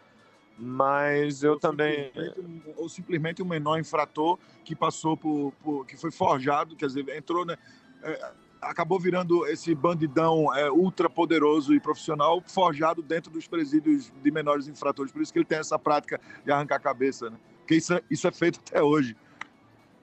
mas 0.58 1.44
eu 1.44 1.54
ou 1.54 1.60
também 1.60 2.12
simplesmente, 2.14 2.74
ou 2.78 2.90
simplesmente 2.90 3.44
um 3.44 3.46
menor 3.46 3.78
infrator 3.78 4.40
que 4.64 4.76
passou 4.76 5.18
por, 5.18 5.52
por 5.64 5.86
que 5.86 5.98
foi 5.98 6.12
forjado 6.12 6.76
quer 6.76 6.88
dizer 6.88 7.08
entrou 7.10 7.46
né 7.46 7.58
é, 8.02 8.32
acabou 8.62 9.00
virando 9.00 9.46
esse 9.48 9.74
bandidão 9.76 10.54
é, 10.56 10.72
ultra 10.72 11.10
poderoso 11.10 11.74
e 11.74 11.80
profissional 11.80 12.41
forjado 12.48 13.02
dentro 13.02 13.32
dos 13.32 13.48
presídios 13.48 14.12
de 14.24 14.32
menores 14.32 14.68
infratores. 14.68 15.12
Por 15.12 15.22
isso 15.22 15.32
que 15.32 15.39
ele 15.39 15.46
tem 15.46 15.60
essa 15.60 15.78
prática 15.78 16.20
de 16.44 16.52
arrancar 16.52 16.76
a 16.76 16.80
cabeça 16.80 17.30
né? 17.30 17.38
porque 17.60 17.76
isso 17.76 17.94
é, 17.94 18.02
isso 18.10 18.28
é 18.28 18.32
feito 18.32 18.60
até 18.60 18.82
hoje. 18.82 19.18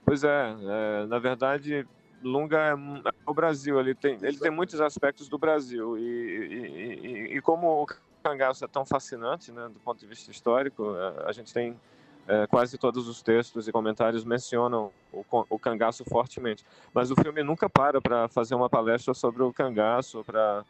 Pois 0.05 0.25
é, 0.25 0.57
é 0.61 1.07
na 1.07 1.19
verdade 1.19 1.87
Lunga 2.23 2.59
é, 2.59 2.73
é 2.73 3.13
o 3.25 3.33
Brasil 3.33 3.79
ele 3.79 3.95
tem 3.95 4.19
ele 4.21 4.37
tem 4.37 4.51
muitos 4.51 4.81
aspectos 4.81 5.29
do 5.29 5.39
Brasil. 5.39 5.97
E, 5.97 6.03
e, 6.03 7.07
e, 7.33 7.37
e 7.37 7.41
como 7.41 7.87
cangaço 8.23 8.65
é 8.65 8.69
tão 8.69 8.85
fascinante, 8.85 9.51
né, 9.51 9.69
do 9.69 9.81
ponto 9.81 9.99
de 9.99 10.07
vista 10.07 10.31
histórico, 10.31 10.95
é, 10.97 11.29
a 11.29 11.33
gente 11.33 11.53
tem 11.53 11.79
é, 12.27 12.47
quase 12.47 12.79
todos 12.79 13.09
os 13.09 13.21
textos 13.21 13.67
e 13.67 13.73
comentários 13.73 14.25
mencionam 14.25 14.91
o, 15.13 15.25
o, 15.51 15.59
cangaço 15.59 16.05
fortemente. 16.05 16.65
Mas 16.95 17.11
o 17.11 17.17
filme 17.17 17.43
nunca 17.43 17.69
para 17.69 18.01
para 18.01 18.29
fazer 18.29 18.55
uma 18.55 18.71
palestra 18.71 19.13
sobre 19.13 19.43
o 19.43 19.53
cangaço, 19.53 20.23
para 20.25 20.65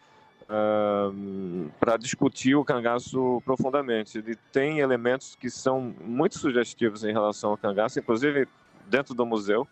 uh, 0.49 1.99
discutir 1.99 2.55
o 2.55 2.65
cangaço 2.65 3.43
profundamente. 3.45 4.19
Ele 4.19 4.37
tem 4.51 4.79
elementos 4.81 5.37
que 5.37 5.51
são 5.51 5.95
muito 6.01 6.39
sugestivos 6.39 7.05
em 7.05 7.13
relação 7.13 7.51
ao 7.51 7.59
cangaço, 7.59 7.99
inclusive 7.99 8.49
dentro 8.87 9.15
do 9.15 9.27
museu. 9.27 9.69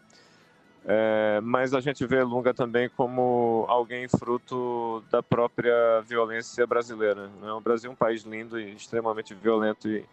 É, 0.85 1.41
mas 1.43 1.75
a 1.75 1.81
gente 1.81 2.07
vê 2.07 2.23
Lunga 2.23 2.55
também 2.55 2.89
como 2.89 3.67
alguém 3.69 4.09
fruto 4.09 5.05
da 5.11 5.23
própria 5.23 6.01
violência 6.07 6.67
brasileira. 6.67 7.29
Né? 7.41 7.53
O 7.53 7.61
Brasil 7.61 7.91
é 7.91 7.93
um 7.93 7.97
país 7.97 8.23
lindo 8.23 8.59
e 8.59 8.73
extremamente 8.73 9.35
violento 9.35 9.89
e, 9.89 10.05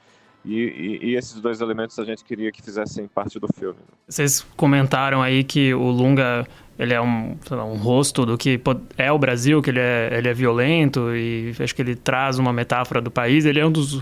e, 0.56 1.00
e, 1.04 1.16
esses 1.16 1.42
dois 1.42 1.60
elementos 1.60 1.98
a 2.00 2.06
gente 2.06 2.24
queria 2.24 2.52
que 2.52 2.62
fizessem 2.62 3.08
parte 3.08 3.40
do 3.40 3.48
filme. 3.54 3.78
Vocês 4.08 4.46
comentaram 4.56 5.22
aí 5.22 5.44
que 5.44 5.74
o 5.74 5.90
Lunga 5.90 6.48
ele 6.80 6.94
é 6.94 7.02
um, 7.02 7.36
lá, 7.50 7.66
um 7.66 7.76
rosto 7.76 8.26
do 8.26 8.38
que 8.38 8.60
é 8.98 9.12
o 9.12 9.18
Brasil, 9.18 9.62
que 9.62 9.72
ele 9.72 9.80
é, 9.80 10.10
ele 10.12 10.28
é 10.28 10.34
violento 10.34 11.16
e 11.16 11.54
acho 11.60 11.74
que 11.74 11.82
ele 11.82 11.96
traz 11.96 12.38
uma 12.38 12.54
metáfora 12.54 13.02
do 13.02 13.10
país. 13.10 13.46
Ele 13.46 13.60
é 13.60 13.66
um 13.66 13.72
dos 13.72 14.02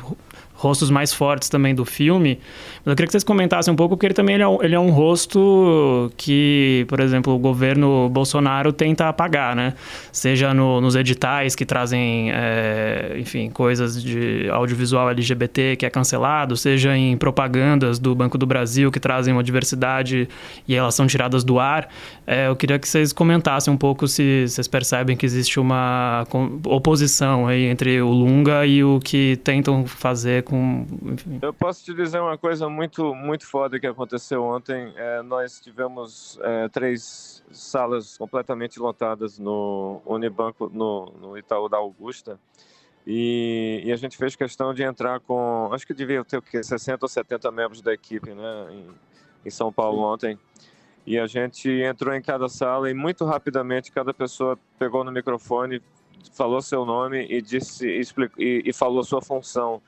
rostos 0.55 0.89
mais 0.89 1.13
fortes 1.13 1.49
também 1.49 1.75
do 1.75 1.85
filme. 1.85 2.39
Mas 2.83 2.91
eu 2.91 2.95
queria 2.95 3.07
que 3.07 3.11
vocês 3.11 3.23
comentassem 3.23 3.73
um 3.73 3.75
pouco, 3.75 3.95
porque 3.95 4.07
ele 4.07 4.13
também 4.13 4.35
ele 4.35 4.43
é, 4.43 4.47
um, 4.47 4.63
ele 4.63 4.75
é 4.75 4.79
um 4.79 4.89
rosto 4.89 6.11
que, 6.15 6.85
por 6.87 6.99
exemplo, 6.99 7.33
o 7.33 7.39
governo 7.39 8.09
Bolsonaro 8.09 8.71
tenta 8.71 9.09
apagar, 9.09 9.55
né? 9.55 9.73
Seja 10.11 10.53
no, 10.53 10.79
nos 10.79 10.95
editais 10.95 11.55
que 11.55 11.65
trazem, 11.65 12.31
é, 12.31 13.17
enfim, 13.19 13.49
coisas 13.49 14.01
de 14.01 14.47
audiovisual 14.49 15.09
LGBT 15.09 15.75
que 15.75 15.85
é 15.85 15.89
cancelado, 15.89 16.55
seja 16.55 16.95
em 16.95 17.17
propagandas 17.17 17.99
do 17.99 18.15
Banco 18.15 18.37
do 18.37 18.45
Brasil 18.45 18.91
que 18.91 18.99
trazem 18.99 19.33
uma 19.33 19.43
diversidade 19.43 20.29
e 20.67 20.75
elas 20.75 20.95
são 20.95 21.05
tiradas 21.05 21.43
do 21.43 21.59
ar. 21.59 21.89
É, 22.25 22.47
eu 22.47 22.55
queria 22.55 22.79
que 22.79 22.87
vocês 22.87 23.11
comentassem 23.11 23.73
um 23.73 23.77
pouco 23.77 24.07
se 24.07 24.47
vocês 24.47 24.67
percebem 24.67 25.17
que 25.17 25.25
existe 25.25 25.59
uma 25.59 26.25
oposição 26.65 27.47
aí 27.47 27.65
entre 27.65 28.01
o 28.01 28.09
Lunga 28.09 28.65
e 28.65 28.83
o 28.83 28.99
que 28.99 29.37
tentam 29.43 29.85
fazer 29.85 30.44
com. 30.45 30.85
Enfim. 31.03 31.39
Eu 31.41 31.53
posso 31.53 31.83
te 31.83 31.93
dizer 31.93 32.19
uma 32.19 32.37
coisa 32.37 32.69
muito, 32.69 33.13
muito 33.13 33.45
foda 33.45 33.79
que 33.79 33.87
aconteceu 33.87 34.43
ontem. 34.43 34.93
É, 34.95 35.21
nós 35.21 35.59
tivemos 35.59 36.39
é, 36.41 36.69
três 36.69 37.43
salas 37.51 38.17
completamente 38.17 38.79
lotadas 38.79 39.37
no 39.37 40.01
Unibanco, 40.05 40.69
no, 40.73 41.11
no 41.19 41.37
Itaú 41.37 41.67
da 41.67 41.77
Augusta. 41.77 42.39
E, 43.05 43.83
e, 43.85 43.91
a 43.91 43.95
gente 43.95 44.17
fez 44.17 44.35
questão 44.35 44.73
de 44.73 44.81
entrar 44.81 45.19
com, 45.19 45.69
acho 45.71 45.85
que 45.85 45.93
devia 45.93 46.23
ter 46.23 46.37
o 46.37 46.41
quê? 46.41 46.63
60 46.63 47.05
ou 47.05 47.09
70 47.09 47.51
membros 47.51 47.81
da 47.81 47.93
equipe, 47.93 48.33
né, 48.33 48.67
em, 48.71 48.87
em 49.45 49.49
São 49.51 49.71
Paulo 49.71 50.01
ontem. 50.01 50.39
E 51.05 51.19
a 51.19 51.27
gente 51.27 51.69
entrou 51.69 52.15
em 52.15 52.21
cada 52.21 52.49
sala 52.49 52.89
e 52.89 52.95
muito 52.95 53.23
rapidamente 53.23 53.91
cada 53.91 54.11
pessoa 54.11 54.57
pegou 54.79 55.03
no 55.03 55.11
microfone, 55.11 55.83
falou 56.33 56.59
seu 56.63 56.83
nome 56.83 57.27
e 57.29 57.41
disse 57.43 57.87
e, 57.87 58.63
e 58.65 58.73
falou 58.73 59.03
sua 59.03 59.21
função 59.21 59.79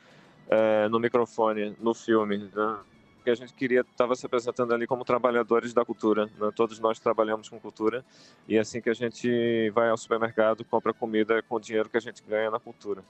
é, 0.49 0.87
no 0.87 0.99
microfone 0.99 1.75
no 1.79 1.93
filme, 1.93 2.49
né? 2.53 2.79
que 3.27 3.31
a 3.31 3.35
gente 3.35 3.53
queria 3.53 3.81
estava 3.81 4.15
se 4.15 4.25
apresentando 4.25 4.73
ali 4.73 4.87
como 4.87 5.03
trabalhadores 5.03 5.73
da 5.73 5.83
cultura. 5.83 6.27
Né? 6.39 6.49
Todos 6.55 6.79
nós 6.79 6.97
trabalhamos 6.97 7.49
com 7.49 7.59
cultura 7.59 8.05
e 8.47 8.55
é 8.55 8.59
assim 8.59 8.79
que 8.79 8.89
a 8.89 8.93
gente 8.93 9.69
vai 9.71 9.89
ao 9.89 9.97
supermercado 9.97 10.63
compra 10.63 10.93
comida 10.93 11.43
com 11.43 11.55
o 11.55 11.59
dinheiro 11.59 11.89
que 11.89 11.97
a 11.97 11.99
gente 11.99 12.23
ganha 12.23 12.49
na 12.49 12.57
cultura. 12.57 13.03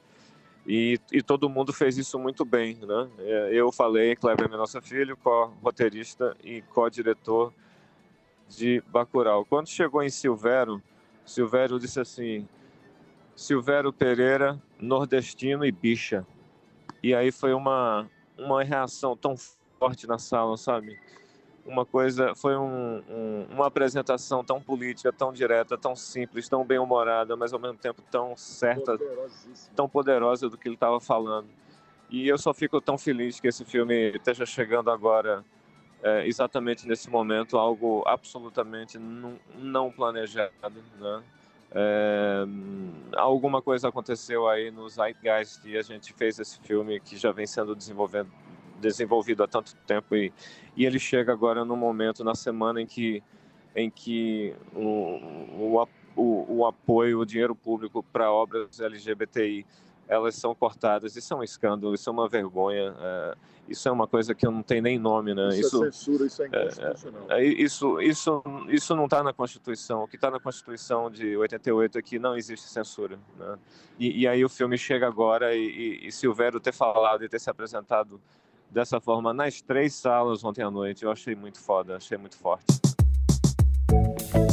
E, 0.65 0.99
e 1.11 1.21
todo 1.21 1.47
mundo 1.47 1.71
fez 1.71 1.99
isso 1.99 2.17
muito 2.17 2.43
bem, 2.43 2.75
né? 2.81 3.09
É, 3.19 3.49
eu 3.53 3.71
falei, 3.71 4.15
Kleber 4.15 4.49
Mendonça 4.49 4.81
Filho, 4.81 5.15
co-roteirista 5.17 6.35
e 6.43 6.61
co-diretor 6.63 7.53
de 8.49 8.83
Bacurau. 8.87 9.45
Quando 9.45 9.69
chegou 9.69 10.01
em 10.01 10.09
Silvério, 10.09 10.81
Silvério 11.23 11.79
disse 11.79 11.99
assim: 11.99 12.47
Silvério 13.35 13.93
Pereira, 13.93 14.59
nordestino 14.79 15.63
e 15.63 15.71
bicha. 15.71 16.25
E 17.01 17.13
aí 17.13 17.31
foi 17.31 17.53
uma, 17.53 18.09
uma 18.37 18.63
reação 18.63 19.15
tão 19.15 19.35
forte 19.79 20.07
na 20.07 20.17
sala, 20.17 20.57
sabe? 20.57 20.99
Uma 21.65 21.85
coisa, 21.85 22.33
foi 22.33 22.55
um, 22.55 23.03
um, 23.09 23.47
uma 23.51 23.67
apresentação 23.67 24.43
tão 24.43 24.61
política, 24.61 25.11
tão 25.11 25.33
direta, 25.33 25.77
tão 25.77 25.95
simples, 25.95 26.47
tão 26.47 26.65
bem-humorada, 26.65 27.35
mas 27.35 27.53
ao 27.53 27.59
mesmo 27.59 27.77
tempo 27.77 28.01
tão 28.09 28.35
certa, 28.37 28.97
tão 29.75 29.87
poderosa 29.87 30.49
do 30.49 30.57
que 30.57 30.67
ele 30.67 30.75
estava 30.75 30.99
falando. 30.99 31.47
E 32.09 32.27
eu 32.27 32.37
só 32.37 32.53
fico 32.53 32.79
tão 32.79 32.97
feliz 32.97 33.39
que 33.39 33.49
esse 33.49 33.65
filme 33.65 34.11
esteja 34.11 34.45
chegando 34.45 34.89
agora, 34.89 35.43
é, 36.01 36.25
exatamente 36.25 36.87
nesse 36.87 37.09
momento, 37.09 37.57
algo 37.57 38.01
absolutamente 38.07 38.97
não, 38.97 39.37
não 39.55 39.91
planejado, 39.91 40.53
né? 40.99 41.23
É, 41.71 42.45
alguma 43.15 43.61
coisa 43.61 43.89
aconteceu 43.89 44.47
aí 44.47 44.71
nos 44.71 44.93
Zeitgeist 44.93 45.65
e 45.65 45.77
a 45.77 45.81
gente 45.81 46.13
fez 46.13 46.39
esse 46.39 46.59
filme 46.59 46.99
que 46.99 47.17
já 47.17 47.31
vem 47.31 47.45
sendo 47.45 47.75
desenvolvido 47.75 49.43
há 49.43 49.47
tanto 49.47 49.75
tempo 49.85 50.15
e, 50.15 50.31
e 50.75 50.85
ele 50.85 50.99
chega 50.99 51.31
agora 51.31 51.65
no 51.65 51.75
momento, 51.75 52.23
na 52.23 52.35
semana 52.35 52.81
em 52.81 52.85
que, 52.85 53.21
em 53.75 53.89
que 53.89 54.55
o, 54.73 55.19
o, 55.59 55.87
o, 56.15 56.59
o 56.59 56.65
apoio, 56.65 57.19
o 57.19 57.25
dinheiro 57.25 57.55
público 57.55 58.01
para 58.01 58.31
obras 58.31 58.79
LGBTI 58.79 59.65
elas 60.07 60.35
são 60.35 60.55
cortadas. 60.55 61.15
Isso 61.15 61.33
é 61.33 61.37
um 61.37 61.43
escândalo, 61.43 61.93
isso 61.93 62.09
é 62.09 62.13
uma 62.13 62.27
vergonha. 62.27 62.95
É, 62.99 63.35
isso 63.67 63.87
é 63.89 63.91
uma 63.91 64.07
coisa 64.07 64.33
que 64.33 64.45
não 64.45 64.63
tem 64.63 64.81
nem 64.81 64.97
nome, 64.97 65.33
né? 65.33 65.49
Isso, 65.49 65.59
isso 65.59 65.83
é 65.83 65.91
censura, 65.91 66.25
isso 66.25 66.43
é 66.43 66.47
inconstitucional. 66.47 67.25
É, 67.29 67.43
é, 67.43 67.45
isso, 67.45 68.01
isso, 68.01 68.43
isso 68.69 68.95
não 68.95 69.05
está 69.05 69.21
na 69.21 69.33
Constituição. 69.33 70.03
O 70.03 70.07
que 70.07 70.15
está 70.15 70.31
na 70.31 70.39
Constituição 70.39 71.11
de 71.11 71.35
88 71.35 71.97
é 71.97 72.01
que 72.01 72.17
não 72.17 72.37
existe 72.37 72.67
censura. 72.67 73.19
Né? 73.37 73.57
E, 73.99 74.21
e 74.21 74.27
aí 74.27 74.43
o 74.45 74.49
filme 74.49 74.77
chega 74.77 75.05
agora 75.05 75.53
e, 75.53 75.59
e, 75.59 76.07
e 76.07 76.11
Silvério 76.11 76.59
ter 76.59 76.73
falado 76.73 77.23
e 77.23 77.29
ter 77.29 77.39
se 77.39 77.49
apresentado 77.49 78.21
dessa 78.69 78.99
forma 78.99 79.33
nas 79.33 79.61
três 79.61 79.93
salas 79.93 80.43
ontem 80.43 80.61
à 80.61 80.69
noite, 80.69 81.03
eu 81.03 81.11
achei 81.11 81.35
muito 81.35 81.59
foda, 81.59 81.97
achei 81.97 82.17
muito 82.17 82.37
forte. 82.37 82.86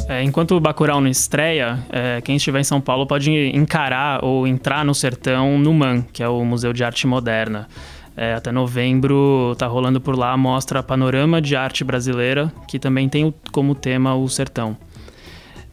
É, 0.09 0.23
enquanto 0.23 0.55
o 0.55 0.61
Bacurau 0.61 1.01
não 1.01 1.09
estreia, 1.09 1.79
é, 1.91 2.21
quem 2.21 2.37
estiver 2.37 2.61
em 2.61 2.65
São 2.65 2.81
Paulo 2.81 3.07
pode 3.07 3.31
encarar 3.57 4.23
ou 4.23 4.47
entrar 4.47 4.85
no 4.85 4.95
Sertão 4.95 5.59
no 5.59 5.73
MAN, 5.73 6.03
que 6.13 6.23
é 6.23 6.29
o 6.29 6.45
Museu 6.45 6.73
de 6.73 6.85
Arte 6.85 7.07
Moderna. 7.07 7.67
É, 8.17 8.35
até 8.35 8.53
novembro 8.53 9.57
tá 9.59 9.67
rolando 9.67 10.01
por 10.01 10.17
lá 10.17 10.33
a 10.33 10.37
mostra 10.37 10.83
Panorama 10.83 11.41
de 11.41 11.57
Arte 11.57 11.83
Brasileira, 11.83 12.53
que 12.69 12.79
também 12.79 13.09
tem 13.09 13.35
como 13.51 13.75
tema 13.75 14.15
o 14.15 14.29
sertão. 14.29 14.77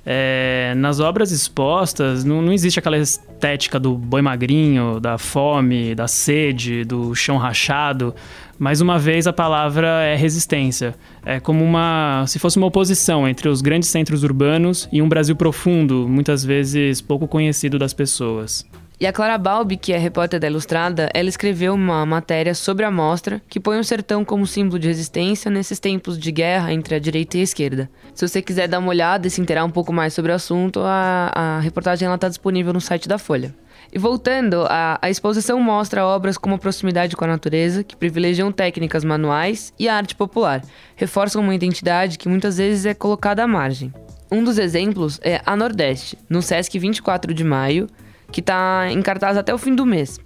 É, 0.05 0.73
nas 0.77 0.99
obras 0.99 1.31
expostas, 1.31 2.23
não, 2.23 2.41
não, 2.41 2.51
existe 2.51 2.79
aquela 2.79 2.97
estética 2.97 3.79
do 3.79 3.95
boi 3.95 4.21
magrinho, 4.21 4.99
da 4.99 5.17
fome, 5.17 5.93
da 5.93 6.07
sede, 6.07 6.83
do 6.83 7.13
chão 7.13 7.37
rachado. 7.37 8.15
Mais 8.57 8.81
uma 8.81 8.97
vez, 8.97 9.27
a 9.27 9.33
palavra 9.33 9.87
é 10.03 10.15
resistência. 10.15 10.95
É 11.25 11.39
como 11.39 11.63
uma. 11.63 12.25
se 12.27 12.39
fosse 12.39 12.57
uma 12.57 12.67
oposição 12.67 13.27
entre 13.27 13.47
os 13.47 13.61
grandes 13.61 13.89
centros 13.89 14.23
urbanos 14.23 14.89
e 14.91 15.01
um 15.01 15.09
Brasil 15.09 15.35
profundo, 15.35 16.07
muitas 16.07 16.43
vezes 16.43 17.01
pouco 17.01 17.27
conhecido 17.27 17.77
das 17.77 17.93
pessoas. 17.93 18.65
E 19.01 19.07
a 19.07 19.11
Clara 19.11 19.35
Balbi, 19.35 19.77
que 19.77 19.93
é 19.93 19.97
repórter 19.97 20.39
da 20.39 20.45
Ilustrada, 20.45 21.09
ela 21.11 21.27
escreveu 21.27 21.73
uma 21.73 22.05
matéria 22.05 22.53
sobre 22.53 22.85
a 22.85 22.91
mostra 22.91 23.41
que 23.49 23.59
põe 23.59 23.79
o 23.79 23.83
sertão 23.83 24.23
como 24.23 24.45
símbolo 24.45 24.77
de 24.77 24.89
resistência 24.89 25.49
nesses 25.49 25.79
tempos 25.79 26.19
de 26.19 26.31
guerra 26.31 26.71
entre 26.71 26.93
a 26.93 26.99
direita 26.99 27.35
e 27.35 27.39
a 27.39 27.43
esquerda. 27.43 27.89
Se 28.13 28.27
você 28.27 28.43
quiser 28.43 28.67
dar 28.67 28.77
uma 28.77 28.89
olhada 28.89 29.25
e 29.25 29.29
se 29.31 29.41
inteirar 29.41 29.65
um 29.65 29.71
pouco 29.71 29.91
mais 29.91 30.13
sobre 30.13 30.31
o 30.31 30.35
assunto, 30.35 30.81
a, 30.81 31.31
a 31.33 31.59
reportagem 31.61 32.13
está 32.13 32.29
disponível 32.29 32.71
no 32.73 32.79
site 32.79 33.09
da 33.09 33.17
Folha. 33.17 33.55
E 33.91 33.97
voltando, 33.97 34.67
a, 34.69 34.99
a, 35.01 35.09
exposição 35.09 35.59
mostra 35.59 36.05
obras 36.05 36.37
com 36.37 36.51
uma 36.51 36.59
proximidade 36.59 37.15
com 37.15 37.25
a 37.25 37.27
natureza, 37.27 37.83
que 37.83 37.95
privilegiam 37.95 38.51
técnicas 38.51 39.03
manuais 39.03 39.73
e 39.79 39.89
a 39.89 39.95
arte 39.95 40.13
popular, 40.13 40.61
reforçam 40.95 41.41
uma 41.41 41.55
identidade 41.55 42.19
que 42.19 42.29
muitas 42.29 42.59
vezes 42.59 42.85
é 42.85 42.93
colocada 42.93 43.43
à 43.43 43.47
margem. 43.47 43.91
Um 44.31 44.43
dos 44.43 44.59
exemplos 44.59 45.19
é 45.23 45.41
a 45.43 45.55
Nordeste, 45.55 46.19
no 46.29 46.43
Sesc 46.43 46.77
24 46.77 47.33
de 47.33 47.43
maio, 47.43 47.89
que 48.31 48.39
está 48.39 48.87
em 48.89 49.01
cartaz 49.01 49.37
até 49.37 49.53
o 49.53 49.57
fim 49.57 49.75
do 49.75 49.85
mês. 49.85 50.19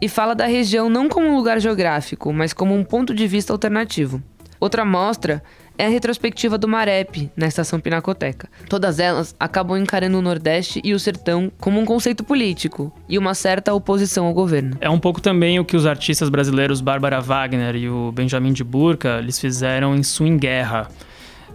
E 0.00 0.08
fala 0.08 0.34
da 0.34 0.46
região 0.46 0.88
não 0.88 1.08
como 1.08 1.28
um 1.28 1.36
lugar 1.36 1.60
geográfico, 1.60 2.32
mas 2.32 2.52
como 2.52 2.74
um 2.74 2.84
ponto 2.84 3.14
de 3.14 3.26
vista 3.26 3.52
alternativo. 3.52 4.22
Outra 4.58 4.84
mostra 4.84 5.42
é 5.78 5.86
a 5.86 5.88
retrospectiva 5.88 6.58
do 6.58 6.68
Marep, 6.68 7.30
na 7.36 7.46
Estação 7.46 7.80
Pinacoteca. 7.80 8.48
Todas 8.68 8.98
elas 8.98 9.34
acabam 9.40 9.76
encarando 9.76 10.18
o 10.18 10.22
Nordeste 10.22 10.80
e 10.84 10.92
o 10.94 10.98
Sertão 10.98 11.50
como 11.58 11.80
um 11.80 11.84
conceito 11.84 12.22
político 12.22 12.92
e 13.08 13.18
uma 13.18 13.34
certa 13.34 13.74
oposição 13.74 14.26
ao 14.26 14.34
governo. 14.34 14.76
É 14.80 14.88
um 14.88 14.98
pouco 14.98 15.20
também 15.20 15.58
o 15.58 15.64
que 15.64 15.76
os 15.76 15.86
artistas 15.86 16.28
brasileiros 16.28 16.80
Bárbara 16.80 17.20
Wagner 17.20 17.74
e 17.74 17.88
o 17.88 18.12
Benjamin 18.12 18.52
de 18.52 18.62
Burca 18.62 19.18
eles 19.18 19.38
fizeram 19.38 19.96
em 19.96 20.02
Swing 20.02 20.38
Guerra. 20.38 20.88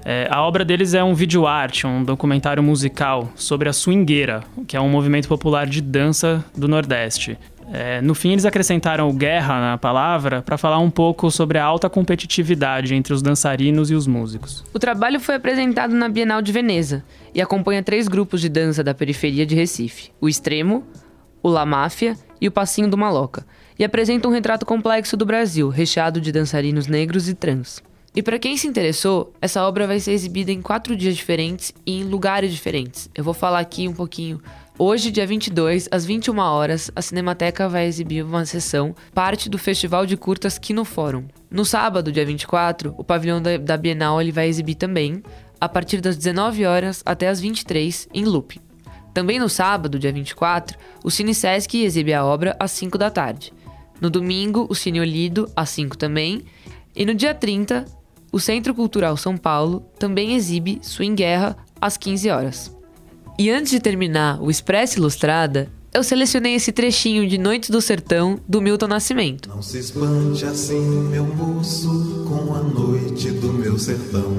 É, 0.10 0.26
a 0.32 0.42
obra 0.42 0.64
deles 0.64 0.94
é 0.94 1.04
um 1.04 1.14
vídeo 1.14 1.46
arte, 1.46 1.86
um 1.86 2.02
documentário 2.02 2.64
musical 2.64 3.30
sobre 3.36 3.68
a 3.68 3.74
swingueira, 3.74 4.42
que 4.66 4.78
é 4.78 4.80
um 4.80 4.88
movimento 4.88 5.28
popular 5.28 5.68
de 5.68 5.82
dança 5.82 6.46
do 6.56 6.66
Nordeste. 6.66 7.38
É, 7.74 8.00
no 8.00 8.16
fim, 8.16 8.32
eles 8.32 8.46
acrescentaram 8.46 9.10
o 9.10 9.14
guerra 9.14 9.60
na 9.60 9.78
palavra 9.78 10.42
para 10.42 10.58
falar 10.58 10.80
um 10.80 10.90
pouco 10.90 11.30
sobre 11.30 11.58
a 11.58 11.66
alta 11.66 11.90
competitividade 11.90 12.96
entre 12.96 13.14
os 13.14 13.22
dançarinos 13.22 13.92
e 13.92 13.96
os 13.96 14.08
músicos. 14.08 14.64
O 14.74 14.80
trabalho 14.80 15.20
foi 15.20 15.36
apresentado 15.36 15.94
na 15.94 16.08
Bienal 16.08 16.42
de 16.42 16.54
Veneza 16.54 17.04
e 17.36 17.42
acompanha 17.42 17.84
três 17.84 18.08
grupos 18.08 18.40
de 18.40 18.48
dança 18.48 18.82
da 18.82 18.94
periferia 18.94 19.46
de 19.46 19.56
Recife: 19.56 20.12
o 20.22 20.30
Extremo, 20.30 20.86
o 21.44 21.50
La 21.50 21.66
Máfia 21.66 22.16
e 22.40 22.48
o 22.48 22.52
Passinho 22.52 22.90
do 22.90 22.98
Maloca, 22.98 23.46
e 23.78 23.84
apresenta 23.84 24.30
um 24.30 24.32
retrato 24.32 24.66
complexo 24.66 25.18
do 25.18 25.26
Brasil, 25.26 25.68
recheado 25.68 26.22
de 26.22 26.32
dançarinos 26.32 26.88
negros 26.88 27.28
e 27.28 27.34
trans. 27.34 27.86
E 28.18 28.24
para 28.24 28.40
quem 28.40 28.58
se 28.58 28.66
interessou, 28.66 29.32
essa 29.40 29.62
obra 29.62 29.86
vai 29.86 30.00
ser 30.00 30.12
exibida 30.12 30.52
em 30.52 30.60
quatro 30.60 30.96
dias 30.96 31.16
diferentes 31.16 31.72
e 31.86 32.00
em 32.00 32.04
lugares 32.04 32.52
diferentes. 32.52 33.08
Eu 33.14 33.24
vou 33.24 33.32
falar 33.32 33.60
aqui 33.60 33.88
um 33.88 33.94
pouquinho. 33.94 34.42
Hoje, 34.76 35.12
dia 35.12 35.28
22, 35.28 35.88
às 35.92 36.04
21 36.04 36.40
horas, 36.40 36.90
a 36.96 37.02
Cinemateca 37.04 37.70
vai 37.70 37.86
exibir 37.86 38.26
uma 38.26 38.44
sessão, 38.44 38.96
parte 39.14 39.48
do 39.48 39.60
Festival 39.60 40.04
de 40.08 40.18
Curtas 40.18 40.58
Kino 40.58 40.84
Fórum. 40.84 41.28
No 41.52 41.64
sábado, 41.64 42.12
dia 42.12 42.26
24, 42.26 42.96
o 42.98 43.04
pavilhão 43.04 43.40
da 43.40 43.78
Bienal 43.78 44.20
ele 44.20 44.32
vai 44.32 44.48
exibir 44.48 44.74
também, 44.74 45.22
a 45.62 45.70
partir 45.70 46.02
das 46.02 46.18
19 46.18 46.66
horas 46.66 47.04
até 47.06 47.28
as 47.28 47.40
23, 47.40 48.10
em 48.12 48.26
loop. 48.26 48.60
Também 49.14 49.38
no 49.38 49.48
sábado, 49.48 50.00
dia 50.00 50.12
24, 50.12 50.76
o 51.04 51.12
Cine 51.12 51.36
Sesc 51.36 51.84
exibe 51.84 52.16
a 52.16 52.26
obra 52.26 52.56
às 52.60 52.72
5 52.72 52.98
da 52.98 53.12
tarde. 53.12 53.54
No 54.02 54.10
domingo, 54.10 54.66
o 54.68 54.74
Cine 54.74 55.02
Olido, 55.02 55.48
às 55.56 55.70
5 55.70 55.96
também. 55.96 56.44
E 56.96 57.06
no 57.06 57.14
dia 57.14 57.32
30, 57.32 57.86
o 58.32 58.40
Centro 58.40 58.74
Cultural 58.74 59.16
São 59.18 59.38
Paulo 59.38 59.86
também 59.98 60.36
exibe 60.36 60.80
Swing 60.82 61.16
Guerra 61.16 61.58
às 61.80 61.98
15 61.98 62.30
horas. 62.30 62.78
E 63.40 63.50
antes 63.50 63.72
de 63.72 63.80
terminar 63.80 64.42
o 64.42 64.50
Expresso 64.50 64.98
Ilustrada, 64.98 65.72
eu 65.94 66.04
selecionei 66.04 66.54
esse 66.56 66.72
trechinho 66.72 67.28
de 67.28 67.38
Noites 67.38 67.70
do 67.70 67.82
Sertão 67.82 68.40
do 68.48 68.62
Milton 68.62 68.88
Nascimento. 68.88 69.50
Não 69.50 69.62
se 69.62 69.80
espante 69.80 70.46
assim, 70.46 70.80
meu 71.10 71.26
moço, 71.26 72.26
com 72.28 72.54
a 72.54 72.62
noite 72.62 73.32
do 73.32 73.54
meu 73.54 73.80
sertão. 73.80 74.32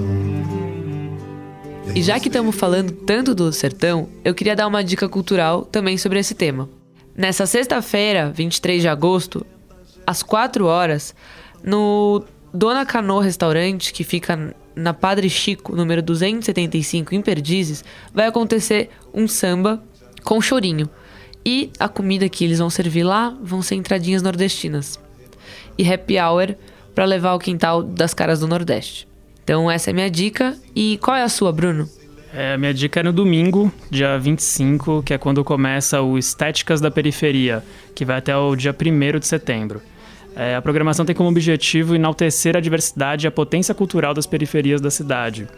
E 1.95 2.03
já 2.03 2.21
que 2.21 2.29
estamos 2.29 2.55
falando 2.55 2.93
tanto 2.93 3.35
do 3.35 3.53
sertão, 3.53 4.09
eu 4.25 4.35
queria 4.35 4.55
dar 4.55 4.67
uma 4.67 4.85
dica 4.85 5.09
cultural 5.09 5.65
também 5.65 5.97
sobre 5.97 6.19
esse 6.19 6.35
tema. 6.35 6.69
Nessa 7.17 7.47
sexta-feira, 7.47 8.31
23 8.31 8.83
de 8.83 8.89
agosto, 8.89 9.45
às 10.07 10.23
4 10.23 10.67
horas, 10.67 11.15
no 11.65 12.23
Dona 12.53 12.87
Cano 12.87 13.19
Restaurante, 13.19 13.93
que 13.93 14.05
fica 14.05 14.55
na 14.75 14.95
Padre 14.95 15.29
Chico, 15.29 15.75
número 15.75 16.01
275, 16.01 17.15
em 17.15 17.21
Perdizes, 17.21 17.85
vai 18.15 18.27
acontecer 18.27 18.91
um 19.13 19.27
samba 19.27 19.83
com 20.23 20.41
chorinho. 20.41 20.89
E 21.45 21.71
a 21.79 21.89
comida 21.89 22.29
que 22.29 22.45
eles 22.45 22.59
vão 22.59 22.71
servir 22.71 23.05
lá 23.05 23.37
vão 23.43 23.63
ser 23.63 23.75
entradinhas 23.75 24.23
nordestinas. 24.23 25.01
E 25.77 25.91
happy 25.91 26.19
hour 26.19 26.55
para 26.95 27.05
levar 27.05 27.31
ao 27.31 27.39
quintal 27.39 27.83
das 27.83 28.13
caras 28.13 28.41
do 28.41 28.49
Nordeste. 28.49 29.07
Então 29.45 29.71
essa 29.71 29.91
é 29.91 29.93
minha 29.93 30.11
dica. 30.11 30.57
E 30.75 30.99
qual 30.99 31.17
é 31.17 31.23
a 31.23 31.29
sua, 31.29 31.53
Bruno? 31.53 31.89
É, 32.35 32.57
minha 32.59 32.75
dica 32.75 33.01
é 33.01 33.03
no 33.03 33.13
domingo, 33.13 33.73
dia 33.91 34.19
25, 34.19 35.03
que 35.03 35.15
é 35.15 35.19
quando 35.19 35.43
começa 35.43 36.03
o 36.03 36.19
Estéticas 36.19 36.81
da 36.81 36.91
Periferia, 36.91 37.65
que 37.95 38.05
vai 38.05 38.19
até 38.19 38.37
o 38.37 38.55
dia 38.55 38.75
1 38.75 39.19
de 39.19 39.27
setembro. 39.27 39.81
É, 40.39 40.55
a 40.55 40.63
programação 40.63 41.05
tem 41.05 41.17
como 41.17 41.29
objetivo 41.29 41.97
enaltecer 41.97 42.57
a 42.57 42.61
diversidade 42.61 43.27
e 43.27 43.29
a 43.29 43.31
potência 43.31 43.75
cultural 43.75 44.15
das 44.15 44.25
periferias 44.25 44.81
da 44.81 44.89
cidade. 44.89 45.49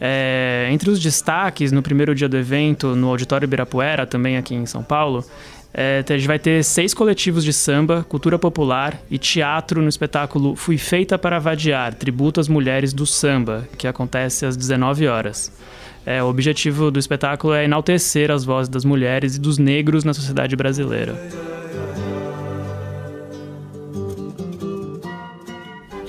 É, 0.00 0.68
entre 0.70 0.90
os 0.90 1.00
destaques, 1.00 1.72
no 1.72 1.82
primeiro 1.82 2.14
dia 2.14 2.28
do 2.28 2.36
evento, 2.36 2.94
no 2.94 3.08
Auditório 3.08 3.46
Ibirapuera, 3.46 4.06
também 4.06 4.36
aqui 4.36 4.54
em 4.54 4.64
São 4.64 4.84
Paulo, 4.84 5.24
é, 5.74 6.04
a 6.08 6.12
gente 6.12 6.26
vai 6.28 6.38
ter 6.38 6.62
seis 6.62 6.94
coletivos 6.94 7.42
de 7.42 7.52
samba, 7.52 8.06
cultura 8.08 8.38
popular 8.38 9.00
e 9.10 9.18
teatro 9.18 9.82
no 9.82 9.88
espetáculo 9.88 10.54
Fui 10.54 10.78
Feita 10.78 11.18
para 11.18 11.40
Vadiar, 11.40 11.92
tributo 11.92 12.38
às 12.38 12.46
mulheres 12.46 12.92
do 12.92 13.04
samba, 13.04 13.66
que 13.76 13.88
acontece 13.88 14.46
às 14.46 14.56
19 14.56 15.08
horas. 15.08 15.50
É, 16.06 16.22
o 16.22 16.26
objetivo 16.26 16.92
do 16.92 16.98
espetáculo 16.98 17.54
é 17.54 17.64
enaltecer 17.64 18.30
as 18.30 18.44
vozes 18.44 18.68
das 18.68 18.84
mulheres 18.84 19.34
e 19.34 19.40
dos 19.40 19.58
negros 19.58 20.04
na 20.04 20.14
sociedade 20.14 20.54
brasileira. 20.54 21.16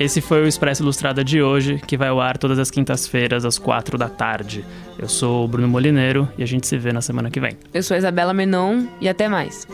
Esse 0.03 0.19
foi 0.19 0.43
o 0.43 0.45
Expresso 0.45 0.83
Ilustrada 0.83 1.23
de 1.23 1.41
hoje, 1.41 1.81
que 1.87 1.95
vai 1.95 2.09
ao 2.09 2.19
ar 2.19 2.37
todas 2.37 2.59
as 2.59 2.69
quintas-feiras, 2.69 3.45
às 3.45 3.57
quatro 3.57 3.97
da 3.97 4.09
tarde. 4.09 4.65
Eu 4.99 5.07
sou 5.07 5.45
o 5.45 5.47
Bruno 5.47 5.69
Molineiro 5.69 6.27
e 6.37 6.43
a 6.43 6.45
gente 6.45 6.67
se 6.67 6.77
vê 6.77 6.91
na 6.91 7.01
semana 7.01 7.31
que 7.31 7.39
vem. 7.39 7.57
Eu 7.73 7.81
sou 7.81 7.95
a 7.95 7.97
Isabela 7.97 8.33
Menon 8.33 8.85
e 8.99 9.07
até 9.07 9.29
mais. 9.29 9.65